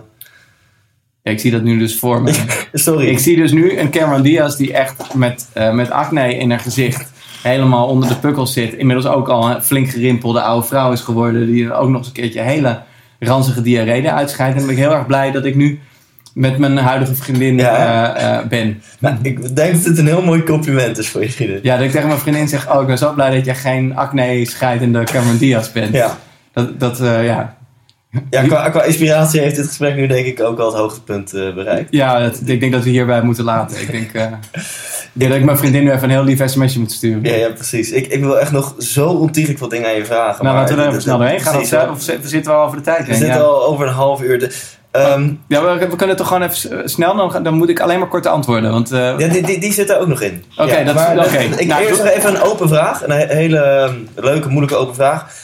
[1.22, 2.34] Ja, ik zie dat nu dus voor me.
[2.72, 3.06] sorry.
[3.06, 6.60] ik zie dus nu een Cameron Diaz die echt met, eh, met acne in haar
[6.60, 7.10] gezicht
[7.42, 8.74] helemaal onder de pukkels zit.
[8.74, 11.46] Inmiddels ook al een flink gerimpelde oude vrouw is geworden.
[11.46, 12.80] Die ook nog eens een keertje hele
[13.18, 14.52] ranzige diarree uitscheidt.
[14.52, 15.80] En dan ben ik heel erg blij dat ik nu
[16.34, 18.14] met mijn huidige vriendin Ja.
[18.14, 18.82] eh, eh, ben.
[18.98, 21.58] Nou, ik denk dat het een heel mooi compliment is voor je vriendin.
[21.62, 23.96] Ja, dat ik tegen mijn vriendin zeg, oh ik ben zo blij dat je geen
[23.96, 25.94] acne scheidende Cameron Diaz bent.
[25.94, 26.18] Ja,
[26.52, 27.56] Dat, dat ja.
[28.30, 31.54] Ja qua, qua inspiratie heeft dit gesprek nu denk ik ook wel het hoogtepunt eh,
[31.54, 31.88] bereikt.
[31.90, 33.80] Ja, dat, ik denk dat we hierbij moeten laten.
[33.80, 34.26] Ik denk, eh,
[35.12, 37.22] dat ik mijn vriendin nu even een heel lief sms'je moet sturen.
[37.24, 37.90] Ja, ja precies.
[37.90, 40.44] Ik, ik wil echt nog zo ontiegelijk veel dingen aan je vragen.
[40.44, 41.52] nou, maar laten we er even snel doorheen gaan.
[41.56, 43.42] Precies, of zitten- zitten we al over de tijd We zitten Ja.
[43.42, 44.38] al over een half uur.
[44.38, 44.54] De,
[44.90, 48.08] ehm, Ja, we, we kunnen toch gewoon even snel, dan, dan moet ik alleen maar
[48.08, 48.70] kort antwoorden.
[48.72, 50.44] Want, eh, ja, die, die, die zit er ook nog in.
[50.56, 51.38] Oké, dat- maar oké.
[51.38, 53.02] Ik Nou, eerst nog even een open vraag.
[53.04, 55.40] Een he- hele ehm, leuke, moeilijke open vraag.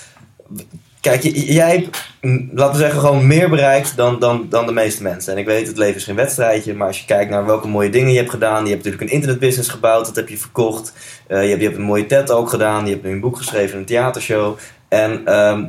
[1.08, 5.02] Kijk, jij hebt, mm, laten we zeggen, gewoon meer bereikt dan, dan, dan de meeste
[5.02, 5.32] mensen.
[5.32, 6.74] En ik weet, het leven is geen wedstrijdje.
[6.74, 8.62] Maar als je kijkt naar welke mooie dingen je hebt gedaan.
[8.64, 10.92] Je hebt natuurlijk een internetbusiness gebouwd, dat heb je verkocht.
[11.26, 12.84] Eh, je, hebt, je hebt een mooie TED ook gedaan.
[12.84, 14.56] Je hebt nu een boek geschreven, een theatershow.
[14.88, 15.64] En, ehm,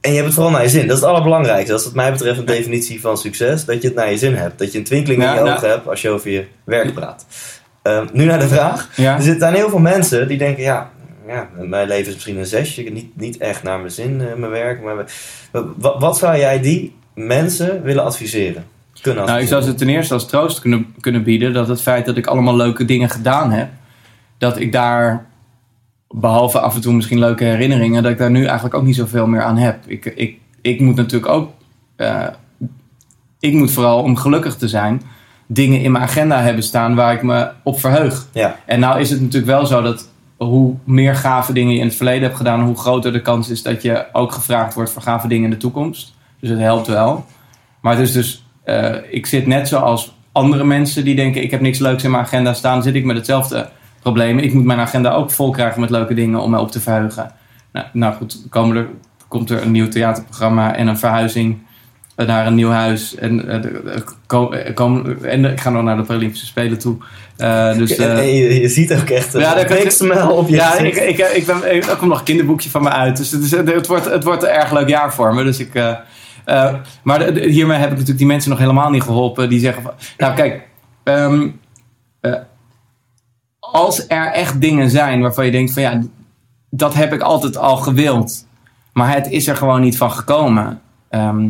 [0.00, 0.86] en je hebt het vooral naar je zin.
[0.86, 1.70] Dat is het allerbelangrijkste.
[1.70, 3.64] Dat is wat mij betreft een definitie van succes.
[3.64, 4.58] Dat je het naar je zin hebt.
[4.58, 6.94] Dat je een twinkeling in Ja, je nou- ogen hebt als je over je werk
[6.94, 7.26] praat.
[7.82, 8.88] Ehm, nu naar de vraag.
[8.96, 9.16] ja.
[9.16, 10.90] Er zitten heel veel mensen die denken, ja,
[11.32, 12.82] ja mijn leven is misschien een zesje.
[12.82, 14.82] Niet, niet echt naar mijn zin, eh, mijn werk.
[14.82, 15.12] Maar
[15.76, 18.64] wat, wat zou jij die mensen willen adviseren?
[19.00, 22.06] Kunnen Nou, ik zou ze ten eerste als troost kunnen, kunnen bieden dat het feit
[22.06, 23.68] dat ik allemaal leuke dingen gedaan heb,
[24.38, 25.26] dat ik daar,
[26.08, 29.26] behalve af en toe misschien leuke herinneringen, dat ik daar nu eigenlijk ook niet zoveel
[29.26, 29.78] meer aan heb.
[29.86, 31.50] Ik, ik, ik moet natuurlijk ook,
[31.96, 32.26] eh,
[33.38, 35.02] ik moet vooral om gelukkig te zijn,
[35.46, 38.26] dingen in mijn agenda hebben staan waar ik me op verheug.
[38.32, 40.08] Ja, En nou is het natuurlijk wel zo dat
[40.44, 43.62] hoe meer gave dingen je in het verleden hebt gedaan, hoe groter de kans is
[43.62, 46.14] dat je ook gevraagd wordt voor gave dingen in de toekomst.
[46.40, 47.24] Dus het helpt wel.
[47.80, 51.60] Maar het is dus, eh, ik zit net zoals andere mensen die denken: ik heb
[51.60, 53.68] niks leuks in mijn agenda staan, zit ik met hetzelfde
[54.00, 54.38] probleem.
[54.38, 57.32] Ik moet mijn agenda ook vol krijgen met leuke dingen om me op te verheugen.
[57.72, 58.88] Nou, nou goed, er,
[59.28, 61.58] komt er een nieuw theaterprogramma en een verhuizing
[62.16, 63.14] naar een nieuw huis.
[63.14, 63.64] En, eh,
[64.26, 66.96] eh, en ik ga nog naar de Paralympische Spelen toe.
[67.36, 70.48] Eh, dus, eh, je, je ziet ook echt een Ja, daar kan big smile op
[70.48, 73.16] je ja, ik, ik, ik, ben, ik, er komt nog een kinderboekje van me uit.
[73.16, 75.44] Dus het, is, het, wordt, het wordt een erg leuk jaar voor me.
[75.44, 75.94] Dus ik, eh,
[76.44, 79.48] eh, maar de- de- hiermee heb ik natuurlijk die mensen nog helemaal niet geholpen.
[79.48, 79.92] Die zeggen van...
[80.18, 80.68] Nou kijk,
[81.04, 81.48] ehm,
[82.20, 82.34] eh,
[83.60, 86.00] als er echt dingen zijn waarvan je denkt van ja,
[86.70, 88.46] dat heb ik altijd al gewild.
[88.92, 90.80] Maar het is er gewoon niet van gekomen.
[91.10, 91.48] Ehm,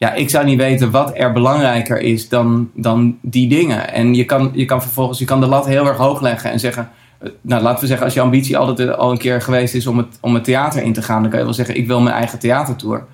[0.00, 3.92] ja, ik zou niet weten wat er belangrijker is dan, dan die dingen.
[3.92, 6.60] En je kan, je kan vervolgens je kan de lat heel erg hoog leggen en
[6.60, 6.90] zeggen...
[7.18, 9.86] eh, Nou, laten we zeggen, als je ambitie altijd eh, al een keer geweest is
[9.86, 11.20] om het, om het theater in te gaan...
[11.20, 13.04] dan kan je wel zeggen, ik wil mijn eigen theatertour.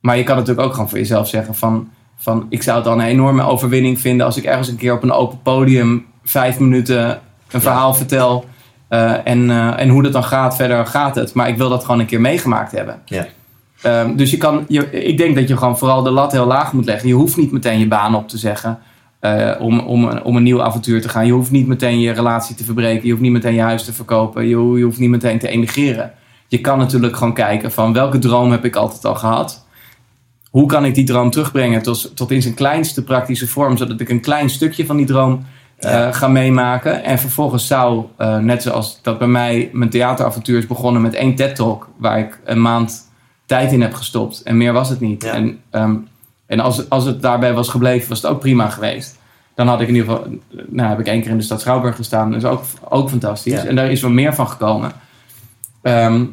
[0.00, 1.88] Maar je kan natuurlijk ook gewoon voor jezelf zeggen van...
[2.16, 4.26] van ik zou het dan een enorme overwinning vinden...
[4.26, 7.20] als ik ergens een keer op een open podium vijf minuten
[7.50, 8.44] een verhaal vertel...
[8.88, 11.34] eh, en, en hoe dat dan gaat, verder gaat het.
[11.34, 13.00] Maar ik wil dat gewoon een keer meegemaakt hebben.
[13.04, 13.26] Ja.
[13.82, 16.72] Ehm, dus je kan, je, ik denk dat je gewoon vooral de lat heel laag
[16.72, 17.08] moet leggen.
[17.08, 18.78] Je hoeft niet meteen je baan op te zeggen
[19.20, 21.26] eh, om, om, een- om een nieuw avontuur te gaan.
[21.26, 23.04] Je hoeft niet meteen je relatie te verbreken.
[23.04, 24.46] Je hoeft niet meteen je huis te verkopen.
[24.48, 26.12] Je, ho- je hoeft niet meteen te emigreren.
[26.48, 29.66] Je kan natuurlijk gewoon kijken van welke droom heb ik altijd al gehad.
[30.50, 34.08] Hoe kan ik die droom terugbrengen tot, tot in zijn kleinste praktische vorm, zodat ik
[34.08, 35.44] een klein stukje van die droom
[35.78, 37.04] eh, ga meemaken.
[37.04, 41.34] En vervolgens zou, eh, net zoals dat bij mij mijn theateravontuur is begonnen met één
[41.34, 43.10] TED-talk, waar ik een maand
[43.46, 44.42] tijd in heb gestopt.
[44.42, 45.22] En meer was het niet.
[45.22, 45.32] Ja.
[45.32, 45.96] En, ehm,
[46.46, 49.18] en als, als het daarbij was gebleven, was het ook prima geweest.
[49.54, 50.30] Dan had ik in ieder geval,
[50.68, 52.30] nou heb ik één keer in de stad Schouwburg gestaan.
[52.30, 53.52] Dat is ook, ook fantastisch.
[53.52, 53.64] Ja.
[53.64, 54.92] En daar is wel meer van gekomen.
[55.82, 56.24] Ehm,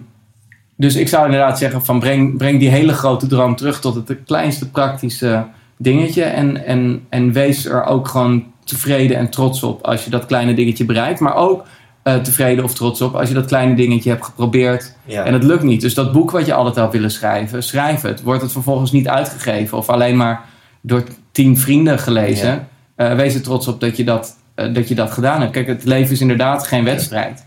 [0.75, 4.17] dus ik zou inderdaad zeggen van breng, breng die hele grote droom terug tot het
[4.25, 5.45] kleinste praktische
[5.77, 6.23] dingetje.
[6.23, 10.53] En, en, en wees er ook gewoon tevreden en trots op als je dat kleine
[10.53, 11.19] dingetje bereikt.
[11.19, 11.65] Maar ook
[12.03, 15.23] eh, tevreden of trots op als je dat kleine dingetje hebt geprobeerd Ja.
[15.23, 15.81] en het lukt niet.
[15.81, 18.21] Dus dat boek wat je altijd had willen schrijven, schrijf het.
[18.21, 20.41] Wordt het vervolgens niet uitgegeven of alleen maar
[20.81, 22.67] door tien vrienden gelezen.
[22.95, 25.51] Eh, wees er trots op dat je dat, eh, dat je dat gedaan hebt.
[25.51, 27.45] Kijk, het leven is inderdaad geen wedstrijd.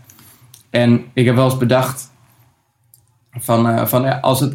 [0.69, 2.11] En ik heb wel eens bedacht
[3.39, 4.53] van, van ja, als het...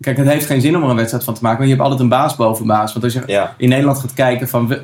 [0.00, 1.58] kijk, het heeft geen zin om er een wedstrijd van te maken.
[1.58, 2.92] Want je hebt altijd een baas boven baas.
[2.92, 3.54] Want als je Ja.
[3.56, 4.82] in Nederland gaat kijken van we-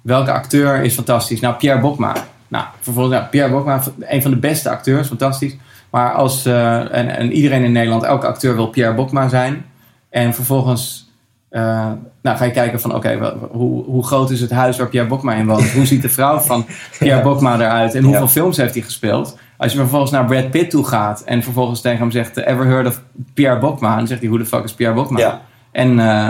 [0.00, 1.40] welke acteur is fantastisch.
[1.40, 2.12] Nou, Pierre Bokma.
[2.54, 5.56] Nou, vervolgens, ja, Pierre Bokma, een van de beste acteurs, fantastisch.
[5.90, 9.64] Maar als, eh, en, en iedereen in Nederland, elke acteur wil Pierre Bokma zijn.
[10.10, 11.10] En vervolgens
[11.48, 11.90] eh,
[12.22, 15.34] nou, ga je kijken van, oké, hoe, hoe groot is het huis waar Pierre Bokma
[15.34, 15.70] in woont?
[15.70, 16.66] Hoe ziet de vrouw van
[16.98, 17.94] Pierre Bokma eruit?
[17.94, 18.28] En hoeveel Ja.
[18.28, 19.38] films heeft hij gespeeld?
[19.56, 22.86] Als je vervolgens naar Brad Pitt toe gaat en vervolgens tegen hem zegt, ever heard
[22.86, 23.02] of
[23.34, 23.96] Pierre Bokma?
[23.96, 25.18] Dan zegt hij, hoe de fuck is Pierre Bokma?
[25.18, 25.40] Ja.
[25.72, 26.28] En, eh,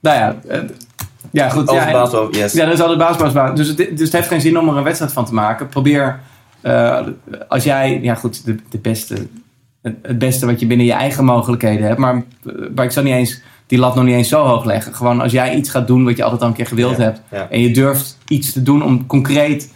[0.00, 0.34] nou ja,
[1.30, 1.68] ja goed.
[1.68, 2.52] Als ja, baas yes.
[2.52, 3.56] ja, dat is altijd baas, baas, baas.
[3.56, 5.68] Dus het, dus het heeft geen zin om er een wedstrijd van te maken.
[5.68, 6.20] Probeer,
[6.60, 7.00] eh,
[7.48, 9.14] als jij, ja goed, de, de beste,
[9.82, 11.98] het, het beste wat je binnen je eigen mogelijkheden hebt.
[11.98, 14.94] Maar, eh, maar ik zou niet eens, die lat nog niet eens zo hoog leggen.
[14.94, 17.20] Gewoon als jij iets gaat doen wat je altijd al een keer gewild Ja, hebt.
[17.30, 17.46] ja.
[17.50, 19.72] En je durft iets te doen om concreet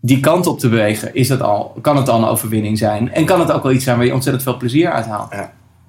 [0.00, 1.14] die kant op te bewegen.
[1.14, 3.12] Is dat al, kan het al een overwinning zijn.
[3.12, 5.32] En kan het ook wel iets zijn waar je ontzettend veel plezier uit haalt.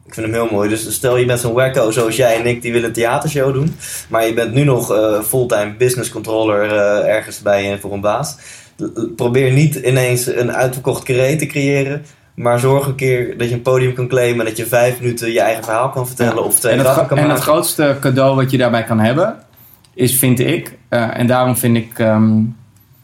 [0.09, 0.69] Ik vind hem heel mooi.
[0.69, 3.75] Dus stel je bent zo'n wacko zoals jij en ik, die willen een theatershow doen.
[4.07, 8.37] Maar je bent nu nog eh, fulltime business controller eh, ergens bij voor een baas.
[9.15, 12.05] Probeer niet ineens een uitverkocht carré te creëren.
[12.35, 14.39] Maar zorg een keer dat je een podium kan claimen.
[14.39, 16.35] En dat je vijf minuten je eigen verhaal kan vertellen.
[16.35, 16.41] Ja.
[16.41, 17.41] Of twee en kan en het maken.
[17.41, 19.37] grootste cadeau wat je daarbij kan hebben,
[19.93, 22.41] is, vind ik, eh, en daarom vind ik, ehm,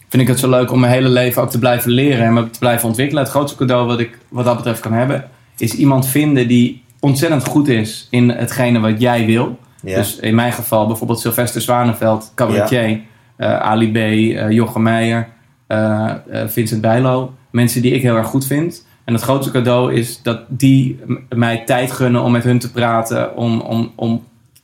[0.10, 2.49] vind ik het zo leuk om mijn hele leven ook te blijven leren en me
[2.49, 3.24] te blijven ontwikkelen.
[3.24, 7.46] Het grootste cadeau wat ik wat dat betreft kan hebben, is iemand vinden die ontzettend
[7.46, 9.60] goed is in hetgene wat jij wil.
[9.82, 9.96] Ja.
[9.96, 13.02] Dus in mijn geval bijvoorbeeld Sylvester Zwanenveld, cabaretier,
[13.36, 15.28] eh, Ali B, eh, Jochem Meijer,
[15.68, 16.12] eh,
[16.46, 17.34] Vincent Bijlo.
[17.52, 18.86] Mensen die ik heel erg goed vind.
[19.04, 23.38] En het grootste cadeau is dat die mij tijd gunnen om met hun te praten,
[23.38, 24.24] om, om, om,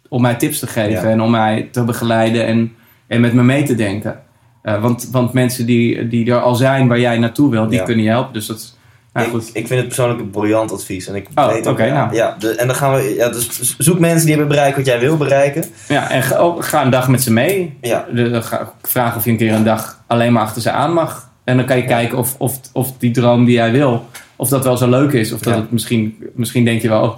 [0.10, 1.04] om mij tips te geven Ja.
[1.10, 2.74] en om mij te begeleiden en,
[3.08, 4.20] en met me mee te denken.
[4.64, 7.84] Want, want mensen die, die er al zijn waar jij naartoe wil, die Ja.
[7.86, 8.34] kunnen je helpen.
[8.34, 8.78] Dus dat
[9.14, 11.07] ik, vind het persoonlijk een briljant advies.
[11.07, 12.16] En ik Oh, weet ook, oké, ja, nou.
[12.16, 14.99] ja, de- en dan gaan we, ja, dus zoek mensen die hebben bereikt wat jij
[14.99, 15.64] wil bereiken.
[15.88, 17.78] Ja, en ga, ga een dag met ze mee.
[17.82, 20.93] Ja, De, ga, vraag of je een keer een dag alleen maar achter ze aan
[20.93, 21.30] mag.
[21.43, 24.05] En dan kan je kijken of, of, of die droom die jij wil,
[24.36, 25.32] of dat wel zo leuk is.
[25.32, 27.16] Of dat het misschien, misschien denk je wel, oh,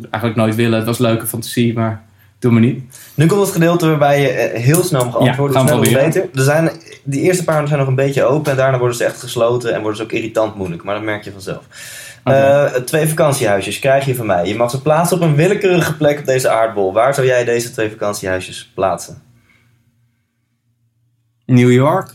[0.00, 0.76] eigenlijk nooit willen.
[0.78, 2.02] Het was leuke fantasie, maar
[2.42, 2.82] doe me niet.
[3.14, 5.56] Nu komt het gedeelte waarbij je eh, heel snel mag Ja, antwoorden.
[5.56, 6.22] gaan we sneller hoe proberen.
[6.30, 6.38] beter.
[6.38, 6.70] Er zijn,
[7.04, 9.80] die eerste paar zijn nog een beetje open en daarna worden ze echt gesloten en
[9.80, 10.82] worden ze ook irritant moeilijk.
[10.82, 11.64] Maar dat merk je vanzelf.
[12.24, 14.46] Eh, twee vakantiehuisjes krijg je van mij.
[14.46, 16.92] Je mag ze plaatsen op een willekeurige plek op deze aardbol.
[16.92, 19.22] Waar zou jij deze twee vakantiehuisjes plaatsen?
[21.46, 22.14] New York.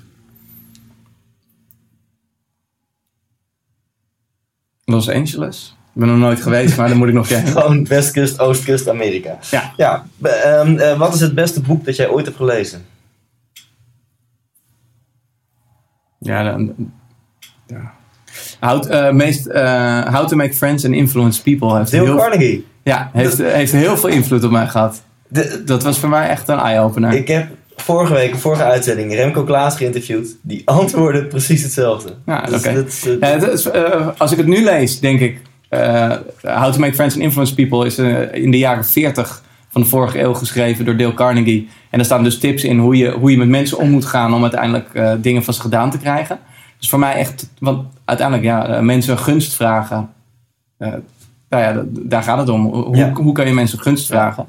[4.86, 5.77] Los Angeles.
[5.98, 7.48] Ik ben er nooit geweest, maar daar moet ik nog heen.
[7.58, 9.38] Gewoon westkust, oostkust, Amerika.
[9.52, 9.74] Ja.
[9.78, 12.86] Ja, ehm, eh, wat is het beste boek dat jij ooit hebt gelezen?
[16.20, 16.74] Ja, dan,
[17.68, 17.94] ja.
[18.60, 21.78] How, to- eh, meest, eh, How to Make Friends and Influence People.
[21.78, 22.68] Heeft Dale heel, Carnegie.
[22.84, 25.02] ja, heeft, heeft heel veel invloed op mij gehad.
[25.28, 27.14] De- Dat was voor mij echt een eye-opener.
[27.14, 30.36] ik heb vorige week, vorige uitzending, Remco Klaas geïnterviewd.
[30.42, 32.16] Die antwoordde precies hetzelfde.
[32.26, 32.86] Ja, Dus oké.
[33.20, 35.42] Ja, als ik het nu lees, denk ik...
[35.70, 36.12] eh,
[36.42, 39.88] How to Make Friends and Influence People is eh, in de jaren 40 van de
[39.88, 41.70] vorige eeuw geschreven door Dale Carnegie.
[41.90, 44.34] En daar staan dus tips in hoe je, hoe je met mensen om moet gaan
[44.34, 46.40] om uiteindelijk eh, dingen van ze gedaan te krijgen.
[46.80, 50.10] Dus voor mij echt, want uiteindelijk ja, mensen gunst vragen.
[51.50, 52.66] Nou ja, daar gaat het om.
[52.66, 53.12] Hoe, Ja.
[53.14, 54.46] hoe kan je mensen gunst vragen?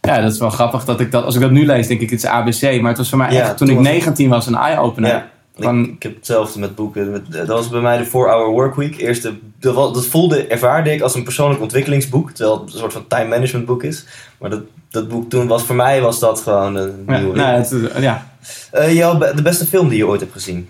[0.00, 2.10] Ja, dat is wel grappig dat ik dat, als ik dat nu lees, denk ik
[2.10, 2.80] het is ABC.
[2.80, 4.54] Maar het was voor mij Ja, echt, toen toen ik was het- 19 was, een
[4.54, 5.10] eye-opener.
[5.10, 5.26] ja.
[5.56, 7.10] Van- Ik, ik heb hetzelfde met boeken.
[7.10, 8.96] Met- Dat was bij mij de 4-Hour Workweek.
[8.96, 12.30] Eerste, dat, dat voelde, ervaarde ik als een persoonlijk ontwikkelingsboek.
[12.30, 14.04] Terwijl het een soort van time management boek is.
[14.38, 17.56] Maar dat, dat boek toen was voor mij was dat gewoon een Ja, nieuwe nou,
[17.56, 18.26] het, ja,
[18.70, 20.68] Eh, de beste film die je ooit hebt gezien?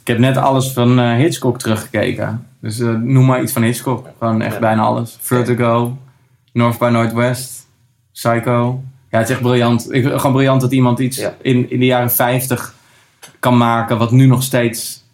[0.00, 2.46] Ik heb net alles van eh, Hitchcock teruggekeken.
[2.60, 4.08] Dus eh, noem maar iets van Hitchcock.
[4.18, 4.60] Gewoon echt Ja.
[4.60, 5.18] bijna alles.
[5.20, 5.96] Vertigo,
[6.52, 7.66] North by Northwest,
[8.12, 8.82] Psycho.
[9.10, 9.92] Ja, het is echt briljant.
[9.92, 11.34] Ik, gewoon briljant dat iemand iets Ja.
[11.42, 12.74] in, in de jaren 50
[13.38, 13.98] kan maken...
[13.98, 15.04] wat nu nog steeds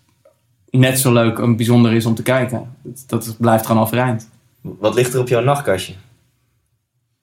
[0.70, 2.76] net zo leuk en bijzonder is om te kijken.
[2.82, 4.28] Dat, dat blijft gewoon overeind.
[4.60, 5.92] Wat ligt er op jouw nachtkastje?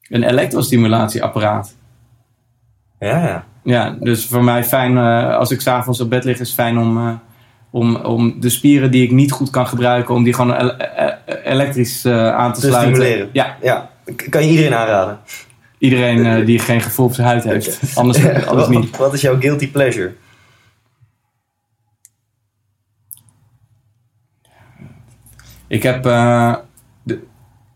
[0.09, 1.75] Een elektrostimulatieapparaat.
[2.99, 3.45] Ja, ja.
[3.63, 6.97] Ja, dus voor mij fijn, eh, als ik s'avonds op bed lig, is fijn om,
[6.97, 7.13] eh,
[7.69, 12.05] om, om de spieren die ik niet goed kan gebruiken, om die gewoon ele- elektrisch
[12.05, 12.95] eh, aan te, Te sluiten.
[12.95, 13.29] stimuleren.
[13.33, 13.89] Ja, ja.
[14.29, 15.19] Kan je iedereen aanraden?
[15.77, 17.79] iedereen die geen gevoel op zijn huid heeft.
[17.95, 18.97] Anders, anders wat, niet.
[18.97, 20.13] wat is jouw guilty pleasure?
[25.67, 26.55] Ik heb eh,
[27.03, 27.19] de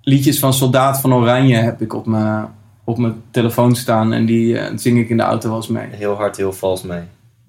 [0.01, 2.47] liedjes van Soldaat van Oranje heb ik op mijn,
[2.83, 5.87] op mijn telefoon staan en die eh, zing ik in de auto wel eens mee.
[5.91, 7.01] Heel hard, heel vals mee.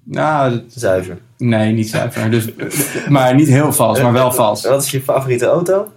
[0.03, 1.17] Nou, dat- Zuiver.
[1.37, 2.31] nee, niet zuiver.
[2.31, 2.47] Dus,
[3.09, 4.65] maar niet heel vals, maar wel vals.
[4.67, 5.91] Wat is je favoriete auto?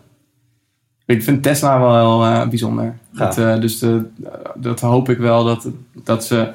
[1.07, 2.99] Ik vind Tesla wel heel eh, bijzonder.
[3.13, 4.05] Dat, dus de,
[4.55, 6.53] dat hoop ik wel dat, dat ze.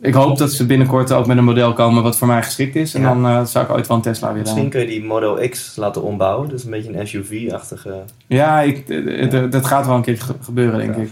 [0.00, 2.94] Ik hoop dat ze binnenkort ook met een model komen wat voor mij geschikt is.
[2.94, 3.08] En Ja.
[3.08, 4.42] dan eh, zou ik ooit wel een Tesla willen.
[4.42, 6.48] Misschien kun je die Model X laten ombouwen.
[6.48, 8.02] Dus een beetje een SUV-achtige.
[8.26, 11.02] Ja, ik, eh, eh, dat gaat wel een keer ge- gebeuren, denk Ja.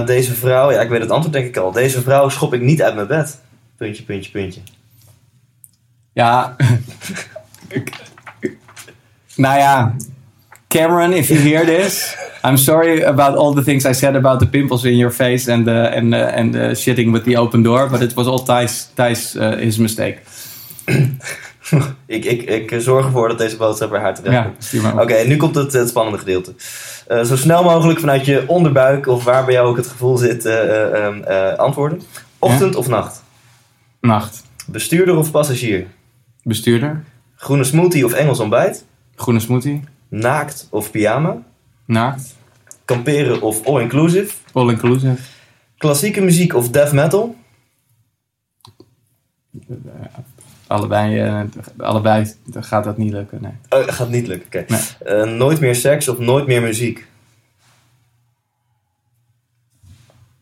[0.00, 0.06] ik.
[0.06, 1.72] Deze vrouw, ja, ik weet het antwoord denk ik al.
[1.72, 3.40] Deze vrouw schop ik niet uit mijn bed.
[3.76, 4.60] Puntje, puntje, puntje.
[6.12, 6.56] Ja.
[9.36, 9.94] Nou ja.
[10.68, 12.14] Cameron, if you hear this,
[12.44, 15.66] I'm sorry about all the things I said about the pimples in your face and
[15.66, 18.92] the, and the, and the shitting with the open door, but it was all Thijs,
[18.94, 20.20] Thijs uh, his mistake.
[22.06, 25.00] Ik, ik, ik zorg ervoor dat deze boodschap bij haar terecht Ja, komt.
[25.00, 26.54] Oké, nu komt het, het spannende gedeelte.
[27.06, 30.44] Eh, zo snel mogelijk vanuit je onderbuik of waar bij jou ook het gevoel zit,
[30.44, 32.02] eh, eh, ehm, eh, antwoorden.
[32.38, 33.22] Ochtend of nacht?
[34.00, 34.42] Nacht.
[34.66, 35.86] Bestuurder of passagier?
[36.42, 37.04] Bestuurder.
[37.36, 38.84] Groene smoothie of Engels ontbijt?
[39.16, 39.82] Groene smoothie.
[40.08, 41.42] Naakt of pyjama?
[41.84, 42.36] Naakt.
[42.84, 44.34] Kamperen of all-inclusive?
[44.52, 45.22] All inclusive.
[45.76, 47.36] Klassieke muziek of death metal?
[50.66, 51.40] Allebei, eh,
[51.78, 53.38] allebei gaat dat niet lukken.
[53.42, 53.52] Nee.
[53.68, 54.72] Oh, gaat niet lukken, oké.
[54.72, 55.20] Nee.
[55.20, 57.06] Eh, nooit meer seks of nooit meer muziek?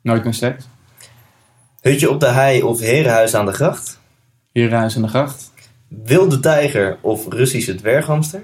[0.01, 0.65] Nooit meer seks.
[1.81, 4.01] Hutje op de hei of herenhuis aan de gracht?
[4.53, 5.53] Herenhuis in de gracht.
[5.89, 8.43] Wilde tijger of Russische dwerghamster?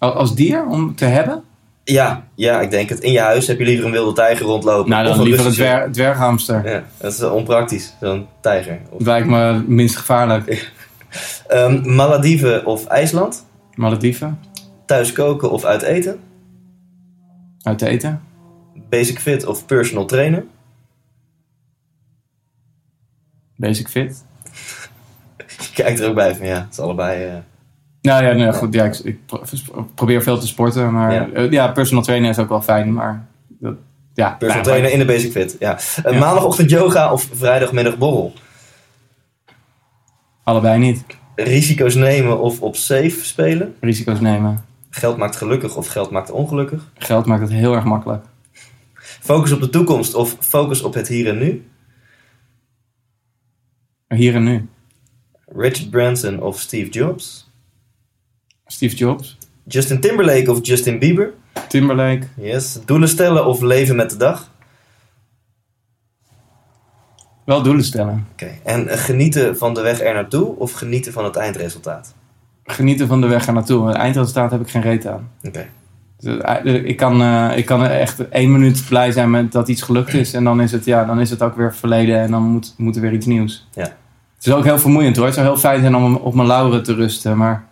[0.00, 1.42] Al- Als dier om te hebben?
[1.84, 3.00] Ja, ja, ik denk het.
[3.00, 4.90] In je huis heb je liever een wilde tijger rondlopen.
[4.90, 6.68] Nou, of dan liever een dwer, dwerghamster.
[6.68, 8.80] Ja, dat is onpraktisch, zo'n tijger.
[8.90, 10.72] Of, lijkt me minst gevaarlijk.
[11.48, 13.46] Ehm, Malediven of IJsland?
[13.74, 14.38] Malediven.
[14.86, 16.20] Thuis koken of uit eten?
[17.62, 18.20] Uit te eten.
[18.88, 20.44] Basic fit of personal trainer?
[23.56, 24.24] Basic fit.
[25.62, 27.24] Je kijkt er ook bij van ja, het is allebei...
[27.24, 27.34] eh,
[28.02, 28.74] Nou ja, nee, goed.
[28.74, 29.42] Ja, ik, ik pro-
[29.94, 30.92] probeer veel te sporten.
[30.92, 31.28] Maar Ja.
[31.34, 31.40] ja.
[31.50, 32.92] ja, personal trainer is ook wel fijn.
[32.92, 33.74] Maar dat,
[34.14, 35.78] ja, personal trainer in de basic fit, ja.
[36.04, 36.18] Eh, Ja.
[36.18, 38.32] Maandagochtend yoga of vrijdagmiddag borrel?
[40.42, 41.04] Allebei niet.
[41.34, 43.74] Risico's nemen of op safe spelen?
[43.80, 44.64] Risico's nemen.
[44.90, 46.90] Geld maakt gelukkig of geld maakt ongelukkig?
[46.94, 48.24] Geld maakt het heel erg makkelijk.
[49.20, 51.68] Focus op de toekomst of focus op het hier en nu?
[54.08, 54.68] Hier en nu.
[55.46, 57.49] Richard Branson of Steve Jobs?
[58.72, 59.38] Steve Jobs.
[59.64, 61.30] Justin Timberlake of Justin Bieber?
[61.68, 62.26] Timberlake.
[62.36, 62.78] Yes.
[62.84, 64.50] Doelen stellen of leven met de dag?
[67.44, 68.26] Wel doelen stellen.
[68.32, 68.50] Oké.
[68.64, 72.14] En eh, genieten van de weg er naartoe of genieten van het eindresultaat?
[72.64, 73.86] Genieten van de weg er naartoe.
[73.86, 75.30] Het eindresultaat heb ik geen reet aan.
[75.42, 75.66] Oké.
[76.20, 80.14] Eh, Ik kan, eh, ik kan echt één minuut blij zijn met dat iets gelukt
[80.14, 80.32] is.
[80.34, 82.96] En dan is het, ja, dan is het ook weer verleden en dan moet, moet
[82.96, 83.68] er weer iets nieuws.
[83.72, 83.82] Ja.
[84.36, 85.24] Het is ook heel vermoeiend hoor.
[85.26, 87.36] Het zou heel fijn zijn om op mijn lauren te rusten.
[87.36, 87.68] Maar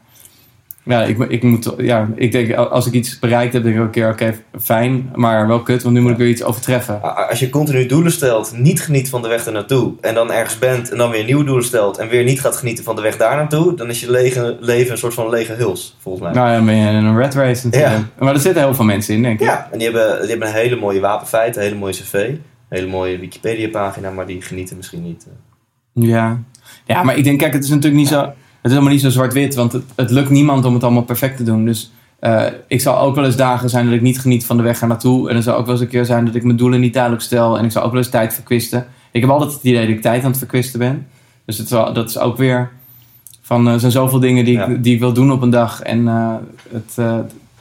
[0.89, 3.87] ja, ik, ik, moet, ja, ik denk als ik iets bereikt heb, denk ik ook
[3.87, 5.11] een keer, oké, fijn.
[5.15, 7.29] Maar wel kut, want nu moet ik weer iets overtreffen.
[7.29, 10.59] Als je continu doelen stelt, niet geniet van de weg er naartoe en dan ergens
[10.59, 13.17] bent en dan weer nieuwe doelen stelt en weer niet gaat genieten van de weg
[13.17, 16.33] daar naartoe, dan is je lege, leven een soort van lege huls, volgens mij.
[16.35, 18.05] Nou ja, dan ben je in een red race natuurlijk.
[18.19, 19.47] Maar er zitten heel veel mensen in, denk ik.
[19.47, 22.41] Ja, en die hebben, die hebben een hele mooie wapenfeit, een hele mooie cv, een
[22.69, 25.27] hele mooie Wikipedia-pagina, maar die genieten misschien niet.
[25.27, 26.09] eh.
[26.09, 26.39] Ja.
[26.85, 28.33] ja, maar ik denk, kijk, het is natuurlijk niet zo,
[28.63, 31.37] het is helemaal niet zo zwart-wit, want het, het lukt niemand om het allemaal perfect
[31.37, 31.65] te doen.
[31.65, 34.63] Dus eh, ik zal ook wel eens dagen zijn dat ik niet geniet van de
[34.63, 35.31] weg er naartoe.
[35.31, 37.23] En er zal ook wel eens een keer zijn dat ik mijn doelen niet duidelijk
[37.23, 37.59] stel.
[37.59, 38.87] En ik zal ook wel eens tijd verkwisten.
[39.11, 41.07] Ik heb altijd het idee dat ik tijd aan het verkwisten ben.
[41.45, 42.71] Dus het dat is ook weer
[43.43, 44.67] van, eh, er zijn zoveel dingen die, Ja.
[44.67, 45.83] ik, die ik wil doen op een dag.
[45.83, 46.35] En eh,
[46.73, 46.95] het,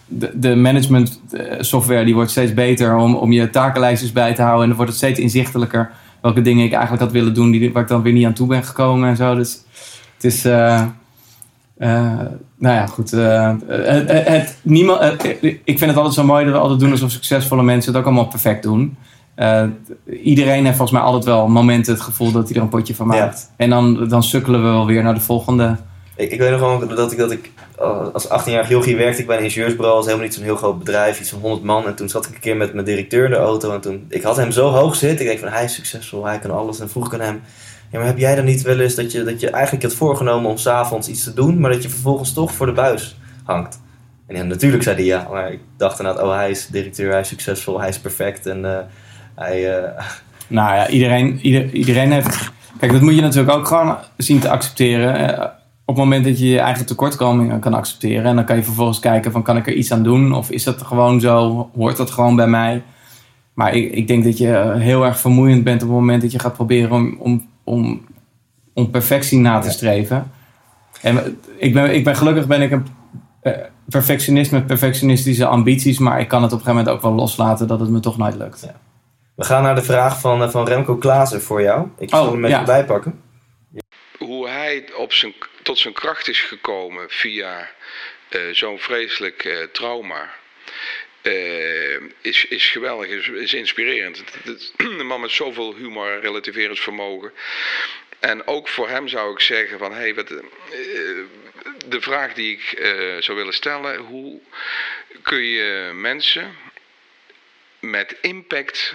[0.06, 1.22] de, de management
[1.60, 4.62] software die wordt steeds beter om, om je takenlijstjes bij te houden.
[4.62, 5.92] En dan wordt het steeds inzichtelijker
[6.22, 8.48] welke dingen ik eigenlijk had willen doen, die, waar ik dan weer niet aan toe
[8.48, 9.36] ben gekomen en zo.
[9.36, 9.58] Dus
[10.18, 10.46] het is.
[10.46, 10.82] eh,
[11.78, 12.20] eh,
[12.58, 13.14] nou ja, goed.
[13.14, 13.54] eh,
[14.26, 17.92] het, niemand, ik vind het altijd zo mooi dat we altijd doen alsof succesvolle mensen
[17.92, 18.98] het ook allemaal perfect doen.
[20.24, 23.12] Iedereen heeft volgens mij altijd wel momenten het gevoel dat hij er een potje van
[23.12, 23.26] Ja.
[23.26, 23.52] maakt.
[23.56, 25.78] En dan, dan sukkelen we wel weer naar de volgende.
[26.16, 27.52] Ik, ik weet nog gewoon dat ik, dat ik
[28.14, 29.96] als 18-jarig jochie werkte ik bij een ingenieursbureau.
[29.96, 31.86] Dat was helemaal niet zo'n heel groot bedrijf, iets van 100 man.
[31.86, 33.74] En toen zat ik een keer met mijn directeur in de auto.
[33.74, 35.20] En toen, ik had hem zo hoog zitten.
[35.20, 36.80] Ik denk van, hij is succesvol, hij kan alles.
[36.80, 37.42] En vroeg ik aan hem,
[37.92, 40.50] ja, maar heb jij dan niet wel eens dat je, dat je eigenlijk had voorgenomen
[40.50, 43.80] om s'avonds iets te doen, maar dat je vervolgens toch voor de buis hangt?
[44.28, 47.20] En ja, natuurlijk zei hij ja, maar ik dacht inderdaad, oh hij is directeur, hij
[47.20, 48.46] is succesvol, hij is perfect.
[48.46, 48.86] En eh,
[49.36, 50.04] hij, eh,
[50.48, 52.52] Nou ja, iedereen, ieder, iedereen heeft.
[52.80, 55.38] Kijk, dat moet je natuurlijk ook gewoon zien te accepteren.
[55.38, 55.46] Eh,
[55.86, 58.26] Op het moment dat je je eigen tekortkomingen kan accepteren.
[58.26, 60.34] En dan kan je vervolgens kijken van kan ik er iets aan doen?
[60.34, 61.70] Of is dat gewoon zo?
[61.76, 62.84] Hoort dat gewoon bij mij?
[63.54, 66.40] Maar ik, ik denk dat je heel erg vermoeiend bent op het moment dat je
[66.40, 68.06] gaat proberen om, om, om,
[68.74, 70.32] om perfectie na te streven.
[71.02, 72.88] En ik ben, ik ben gelukkig ben ik een
[73.42, 73.54] eh,
[73.86, 76.00] perfectionist met perfectionistische ambities.
[76.00, 78.18] Maar ik kan het op een gegeven moment ook wel loslaten dat het me toch
[78.18, 78.62] nooit lukt.
[78.62, 78.80] Ja.
[79.36, 81.88] we gaan naar de vraag van, eh, van Remco Klaassen voor jou.
[81.98, 82.64] Ik zal Oh, hem met ja.
[82.64, 83.22] bijpakken.
[84.18, 87.68] hoe hij op zijn, tot zijn kracht is gekomen via
[88.30, 90.26] eh, zo'n vreselijk eh, trauma.
[91.28, 94.24] Eh, is, is geweldig, is, inspirerend.
[94.78, 97.34] Een man met zoveel humor en relativeringsvermogen.
[98.20, 100.40] En ook voor hem zou ik zeggen van, hey, wat, eh,
[101.86, 104.42] de vraag die ik eh, zou willen stellen, hoe
[105.22, 106.56] kun je mensen
[107.80, 108.94] met impact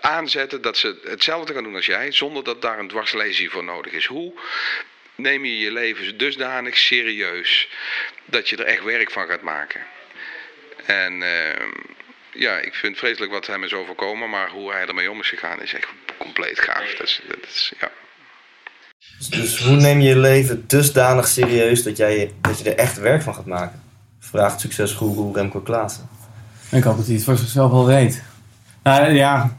[0.00, 3.92] aanzetten dat ze hetzelfde gaan doen als jij, zonder dat daar een dwarslesie voor nodig
[3.92, 4.06] is.
[4.06, 4.32] Hoe
[5.14, 7.68] neem je je leven dusdanig serieus
[8.24, 9.86] dat je er echt werk van gaat maken?
[10.86, 11.66] En eh,
[12.32, 15.62] ja, ik vind vreselijk wat hem is overkomen, maar hoe hij ermee om is gegaan
[15.62, 16.94] is echt compleet gaaf.
[16.98, 17.90] Dat is, dat is, ja.
[19.30, 23.22] Dus hoe neem je je leven dusdanig serieus dat, jij, dat je er echt werk
[23.22, 23.82] van gaat maken?
[24.18, 26.08] Vraagt succesgoeroe Remco Klaassen.
[26.70, 28.22] Ik hoop dat hij het voor zichzelf wel weet.
[28.82, 29.56] Nou ja.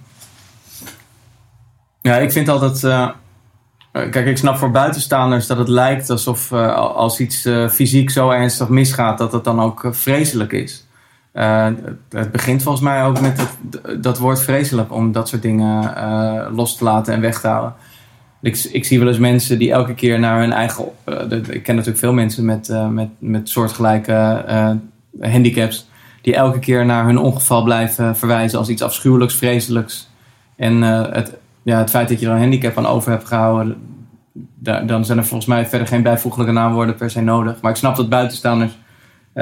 [2.01, 2.83] Ja, ik vind altijd.
[2.83, 3.09] eh,
[3.91, 8.29] kijk, ik snap voor buitenstaanders dat het lijkt alsof eh, als iets eh, fysiek zo
[8.29, 10.86] ernstig misgaat, dat het dan ook vreselijk is.
[11.37, 11.67] Eh,
[12.09, 16.45] het, begint volgens mij ook met het, dat woord vreselijk om dat soort dingen eh,
[16.55, 17.73] los te laten en weg te houden.
[18.41, 20.85] Ik, ik zie wel eens mensen die elke keer naar hun eigen.
[21.03, 24.43] eh, ik ken natuurlijk veel mensen met, met, met soortgelijke
[25.19, 25.89] handicaps
[26.21, 30.09] die elke keer naar hun ongeval blijven verwijzen als iets afschuwelijks, vreselijks.
[30.55, 31.33] En het,
[31.63, 33.75] ja, het feit dat je er een handicap aan over hebt gehouden,
[34.55, 37.61] daar, dan zijn er volgens mij verder geen bijvoeglijke naamwoorden per se nodig.
[37.61, 38.77] Maar ik snap dat buitenstaanders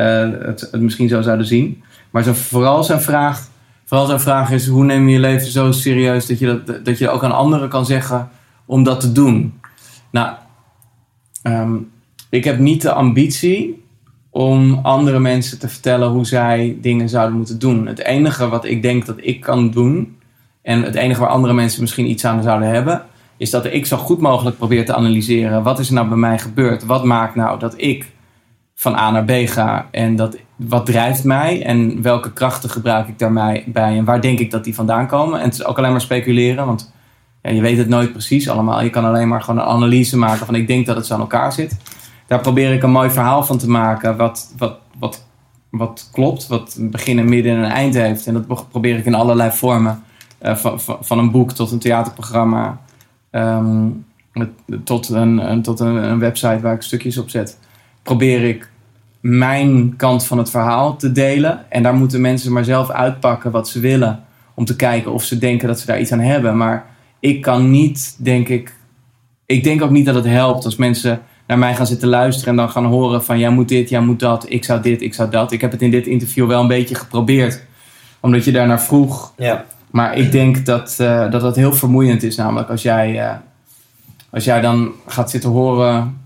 [0.02, 1.84] het, het misschien zo zouden zien.
[2.10, 3.48] Maar zo, vooral, zijn vraag,
[3.86, 6.98] vooral zijn vraag is: hoe neem je je leven zo serieus dat je, dat, dat
[6.98, 8.30] je ook aan anderen kan zeggen
[8.66, 9.60] om dat te doen?
[10.10, 10.36] Nou,
[11.42, 11.76] ehm,
[12.30, 13.84] ik heb niet de ambitie
[14.30, 17.88] om andere mensen te vertellen hoe zij dingen zouden moeten doen.
[17.88, 20.18] Het enige wat ik denk dat ik kan doen,
[20.62, 23.06] en het enige waar andere mensen misschien iets aan zouden hebben,
[23.38, 26.40] is dat ik zo goed mogelijk probeer te analyseren wat is er nou bij mij
[26.40, 26.86] gebeurd.
[26.86, 28.12] Wat maakt nou dat ik
[28.76, 33.20] van A naar B ga en dat, wat drijft mij en welke krachten gebruik ik
[33.20, 35.40] daarbij bij en waar denk ik dat die vandaan komen.
[35.40, 36.94] En het is ook alleen maar speculeren, want
[37.42, 38.84] je weet het nooit precies allemaal.
[38.84, 41.20] Je kan alleen maar gewoon een analyse maken van ik denk dat het zo aan
[41.20, 41.78] elkaar zit.
[42.28, 45.26] Daar probeer ik een mooi verhaal van te maken wat, wat, wat,
[45.70, 48.28] wat klopt, wat een begin, een midden en een eind heeft.
[48.28, 50.04] En dat probeer ik in allerlei vormen
[50.46, 52.82] Eh, van, van, een boek tot een theaterprogramma.
[53.30, 53.90] ehm,
[54.84, 57.60] tot, een, tot een website waar ik stukjes op zet.
[58.06, 58.70] Probeer ik
[59.20, 61.66] mijn kant van het verhaal te delen.
[61.70, 64.24] En daar moeten mensen maar zelf uitpakken wat ze willen.
[64.54, 66.58] Om te kijken of ze denken dat ze daar iets aan hebben.
[66.58, 66.86] Maar
[67.20, 68.76] ik kan niet, denk ik.
[69.46, 72.56] Ik denk ook niet dat het helpt als mensen naar mij gaan zitten luisteren en
[72.56, 75.30] dan gaan horen van jij moet dit, jij moet dat, ik zou dit, ik zou
[75.30, 75.52] dat.
[75.52, 77.64] Ik heb het in dit interview wel een beetje geprobeerd.
[78.20, 79.34] Omdat je daarnaar vroeg.
[79.38, 79.66] Ja.
[79.92, 82.36] Maar ik denk dat, eh, dat dat heel vermoeiend is.
[82.36, 83.36] Namelijk als jij, eh,
[84.30, 86.25] als jij dan gaat zitten horen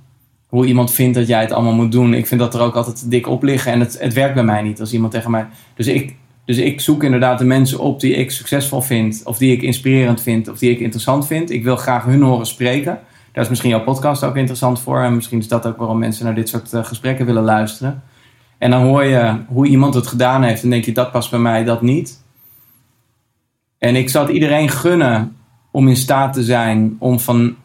[0.49, 2.13] hoe iemand vindt dat jij het allemaal moet doen.
[2.13, 3.71] Ik vind dat er ook altijd dik op liggen.
[3.71, 5.47] En het, het werkt bij mij niet als iemand tegen mij...
[5.75, 9.21] Dus ik, dus ik zoek inderdaad de mensen op die ik succesvol vind.
[9.23, 10.47] Of die ik inspirerend vind.
[10.47, 11.51] Of die ik interessant vind.
[11.51, 12.99] Ik wil graag hun horen spreken.
[13.31, 15.01] Daar is misschien jouw podcast ook interessant voor.
[15.01, 18.03] En misschien is dat ook waarom mensen naar dit soort eh, gesprekken willen luisteren.
[18.57, 20.63] En dan hoor je hoe iemand het gedaan heeft.
[20.63, 22.23] En denk je, dat past bij mij, dat niet.
[23.77, 25.35] En ik zou het iedereen gunnen
[25.71, 27.55] om in staat te zijn om van,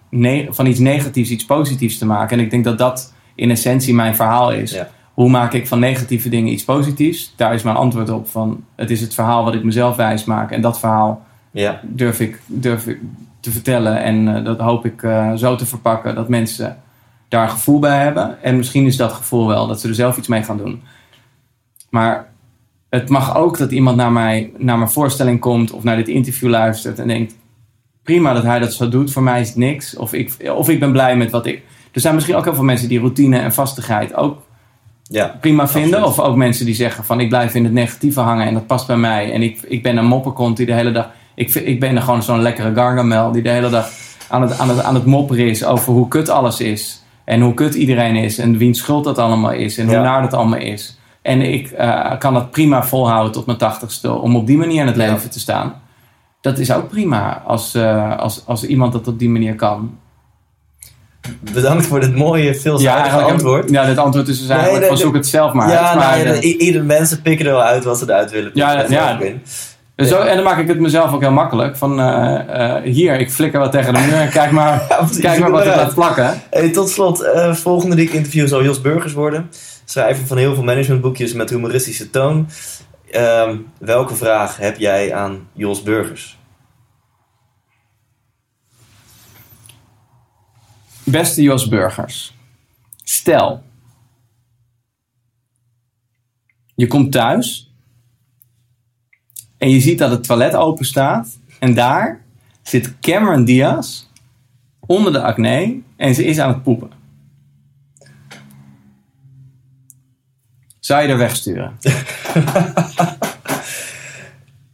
[0.51, 2.39] van iets negatiefs iets positiefs te maken.
[2.39, 4.71] En ik denk dat dat in essentie mijn verhaal is.
[4.73, 4.89] Ja.
[5.15, 7.33] Hoe maak ik van negatieve dingen iets positiefs?
[7.37, 10.51] Daar is mijn antwoord op van het is het verhaal wat ik mezelf wijs maak.
[10.51, 11.81] En dat verhaal Ja.
[11.83, 12.99] durf ik, durf ik
[13.41, 14.03] te vertellen.
[14.03, 16.77] En eh, dat hoop ik eh, zo te verpakken dat mensen
[17.29, 18.43] daar gevoel bij hebben.
[18.43, 20.83] En misschien is dat gevoel wel dat ze er zelf iets mee gaan doen.
[21.91, 22.33] Maar
[22.89, 26.49] het mag ook dat iemand naar, mij, naar mijn voorstelling komt of naar dit interview
[26.49, 27.35] luistert en denkt:
[28.05, 29.97] prima dat hij dat zo doet, voor mij is het niks.
[29.97, 31.63] Of ik, of ik ben blij met wat ik.
[31.93, 34.43] Er zijn misschien ook heel veel mensen die routine en vastigheid ook
[35.03, 35.37] Ja.
[35.41, 35.99] prima vinden.
[36.03, 36.19] Absoluut.
[36.19, 38.87] Of ook mensen die zeggen van ik blijf in het negatieve hangen en dat past
[38.87, 39.33] bij mij.
[39.33, 41.09] En ik, ik ben een mopperkont die de hele dag...
[41.35, 43.89] Ik, ik ben er gewoon zo'n lekkere gargamel die de hele dag
[44.29, 47.03] aan het, aan, het, aan het mopperen is over hoe kut alles is.
[47.25, 48.39] En hoe kut iedereen is.
[48.39, 49.79] En wiens schuld dat allemaal is.
[49.79, 50.03] En hoe Ja.
[50.03, 50.99] naar dat allemaal is.
[51.23, 54.13] En ik eh, kan dat prima volhouden tot mijn tachtigste.
[54.13, 55.13] Om op die manier in het Ja.
[55.13, 55.75] leven te staan.
[56.45, 59.99] Dat is ook prima als, eh, als, als iemand dat op die manier kan.
[61.41, 63.71] Bedankt voor dit mooie, veelzijdige antwoord.
[63.71, 65.97] Ja, het antwoord is dus eigenlijk nee, van zoek het zelf maar ja, uit.
[65.97, 68.51] Maar, nou, ja, eh, ieder mensen pikken er wel uit wat ze eruit willen.
[68.55, 69.21] Ja, ja.
[69.21, 69.37] Ik.
[69.97, 71.77] Dus zo, en dan maak ik het mezelf ook heel makkelijk.
[71.77, 75.19] Van eh, eh, hier, ik flikker wat tegen de muur en kijk maar, Ja, precies,
[75.19, 76.43] kijk maar wat het maar gaat plakken.
[76.51, 79.51] Hey, tot slot, volgende die ik interview zal Jos Burgers worden.
[79.85, 82.49] Schrijver van heel veel managementboekjes met humoristische toon.
[83.15, 86.39] Ehm, welke vraag heb jij aan Jos Burgers?
[91.05, 92.35] Beste Jos Burgers.
[93.05, 93.63] Stel.
[96.75, 97.75] Je komt thuis.
[99.59, 101.39] En je ziet dat het toilet open staat.
[101.59, 102.25] En daar
[102.63, 104.07] zit Cameron Diaz
[104.87, 105.81] onder de acne.
[105.97, 106.91] En ze is aan het poepen.
[110.85, 111.73] Zou je er wegsturen?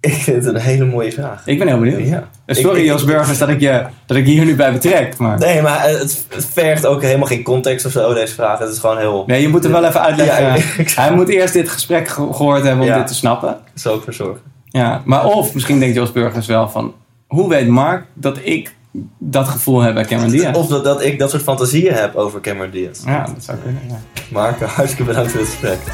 [0.01, 1.43] Ik vind het een hele mooie vraag.
[1.47, 2.09] Ik ben heel benieuwd.
[2.09, 2.29] Ja.
[2.47, 5.17] Sorry Ik- Burgers dat ik, je, dat ik je hier nu bij betrek.
[5.19, 5.39] Maar...
[5.39, 8.59] Nee, maar het, het vergt ook helemaal geen context of zo, deze vraag.
[8.59, 9.25] Het is gewoon heel...
[9.27, 10.43] Nee, je moet hem wel even uitleggen.
[10.45, 12.99] Ja, ik- Hij moet eerst dit gesprek ge- gehoord hebben om Ja.
[12.99, 13.57] dit te snappen.
[13.75, 14.43] Zal ik voor zorgen.
[14.65, 16.95] Ja, maar of misschien denkt Jos Burgers wel van...
[17.27, 18.75] Hoe weet Mark dat ik
[19.18, 20.57] dat gevoel heb bij Cameron Diaz?
[20.57, 23.05] Of dat, dat ik dat soort fantasieën heb over Cameron Diaz.
[23.05, 23.82] Ja, dat zou kunnen.
[23.88, 23.99] Ja.
[24.30, 25.78] Mark, hartstikke bedankt voor het gesprek.
[25.78, 25.84] 100%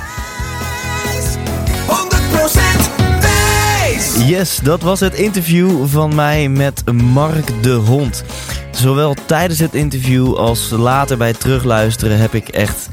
[3.20, 4.28] wijs!
[4.28, 8.24] Yes, dat was het interview van mij met Mark de Hond.
[8.70, 12.88] Zowel tijdens het interview als later bij het terugluisteren heb ik echt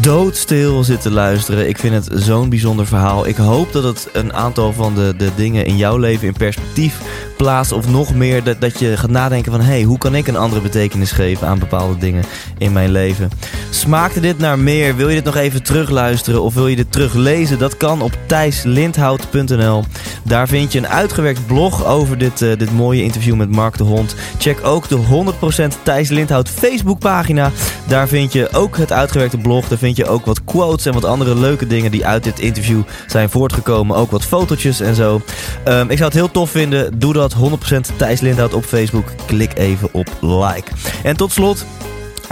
[0.00, 1.68] doodstil zitten luisteren.
[1.68, 3.26] Ik vind het zo'n bijzonder verhaal.
[3.26, 7.00] Ik hoop dat het een aantal van de, de dingen in jouw leven in perspectief
[7.42, 9.60] Of nog meer dat, dat je gaat nadenken van...
[9.60, 12.24] hé, hey, hoe kan ik een andere betekenis geven aan bepaalde dingen
[12.58, 13.30] in mijn leven?
[13.70, 14.96] Smaakte dit naar meer?
[14.96, 17.58] Wil je dit nog even terugluisteren of wil je dit teruglezen?
[17.58, 19.84] Dat kan op thijslindhout.nl.
[20.24, 23.84] Daar vind je een uitgewerkt blog over dit, eh, dit mooie interview met Mark de
[23.84, 24.14] Hond.
[24.38, 27.50] Check ook de 100% Thijs Lindhout Facebookpagina.
[27.86, 29.68] Daar vind je ook het uitgewerkte blog.
[29.68, 32.82] Daar vind je ook wat quotes en wat andere leuke dingen die uit dit interview
[33.06, 33.96] zijn voortgekomen.
[33.96, 35.20] Ook wat fotootjes en zo.
[35.64, 36.98] Ehm, ik zou het heel tof vinden.
[36.98, 39.12] Doe dat 100% Thijs Lindhout op Facebook.
[39.26, 40.70] Klik even op like.
[41.02, 41.64] En tot slot...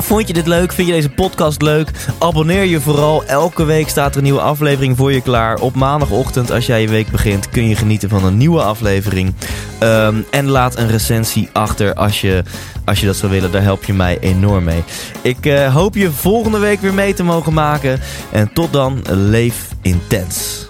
[0.03, 0.73] Vond je dit leuk?
[0.73, 1.91] Vind je deze podcast leuk?
[2.19, 3.25] Abonneer je vooral.
[3.25, 5.59] Elke week staat er een nieuwe aflevering voor je klaar.
[5.59, 9.35] Op maandagochtend, als jij je week begint, kun je genieten van een nieuwe aflevering.
[9.79, 12.43] Ehm, en laat een recensie achter als je,
[12.85, 13.53] als je dat zou willen.
[13.53, 14.83] Daar help je mij enorm mee.
[15.23, 18.01] Ik eh, hoop je volgende week weer mee te mogen maken.
[18.33, 20.70] En tot dan, leef intens.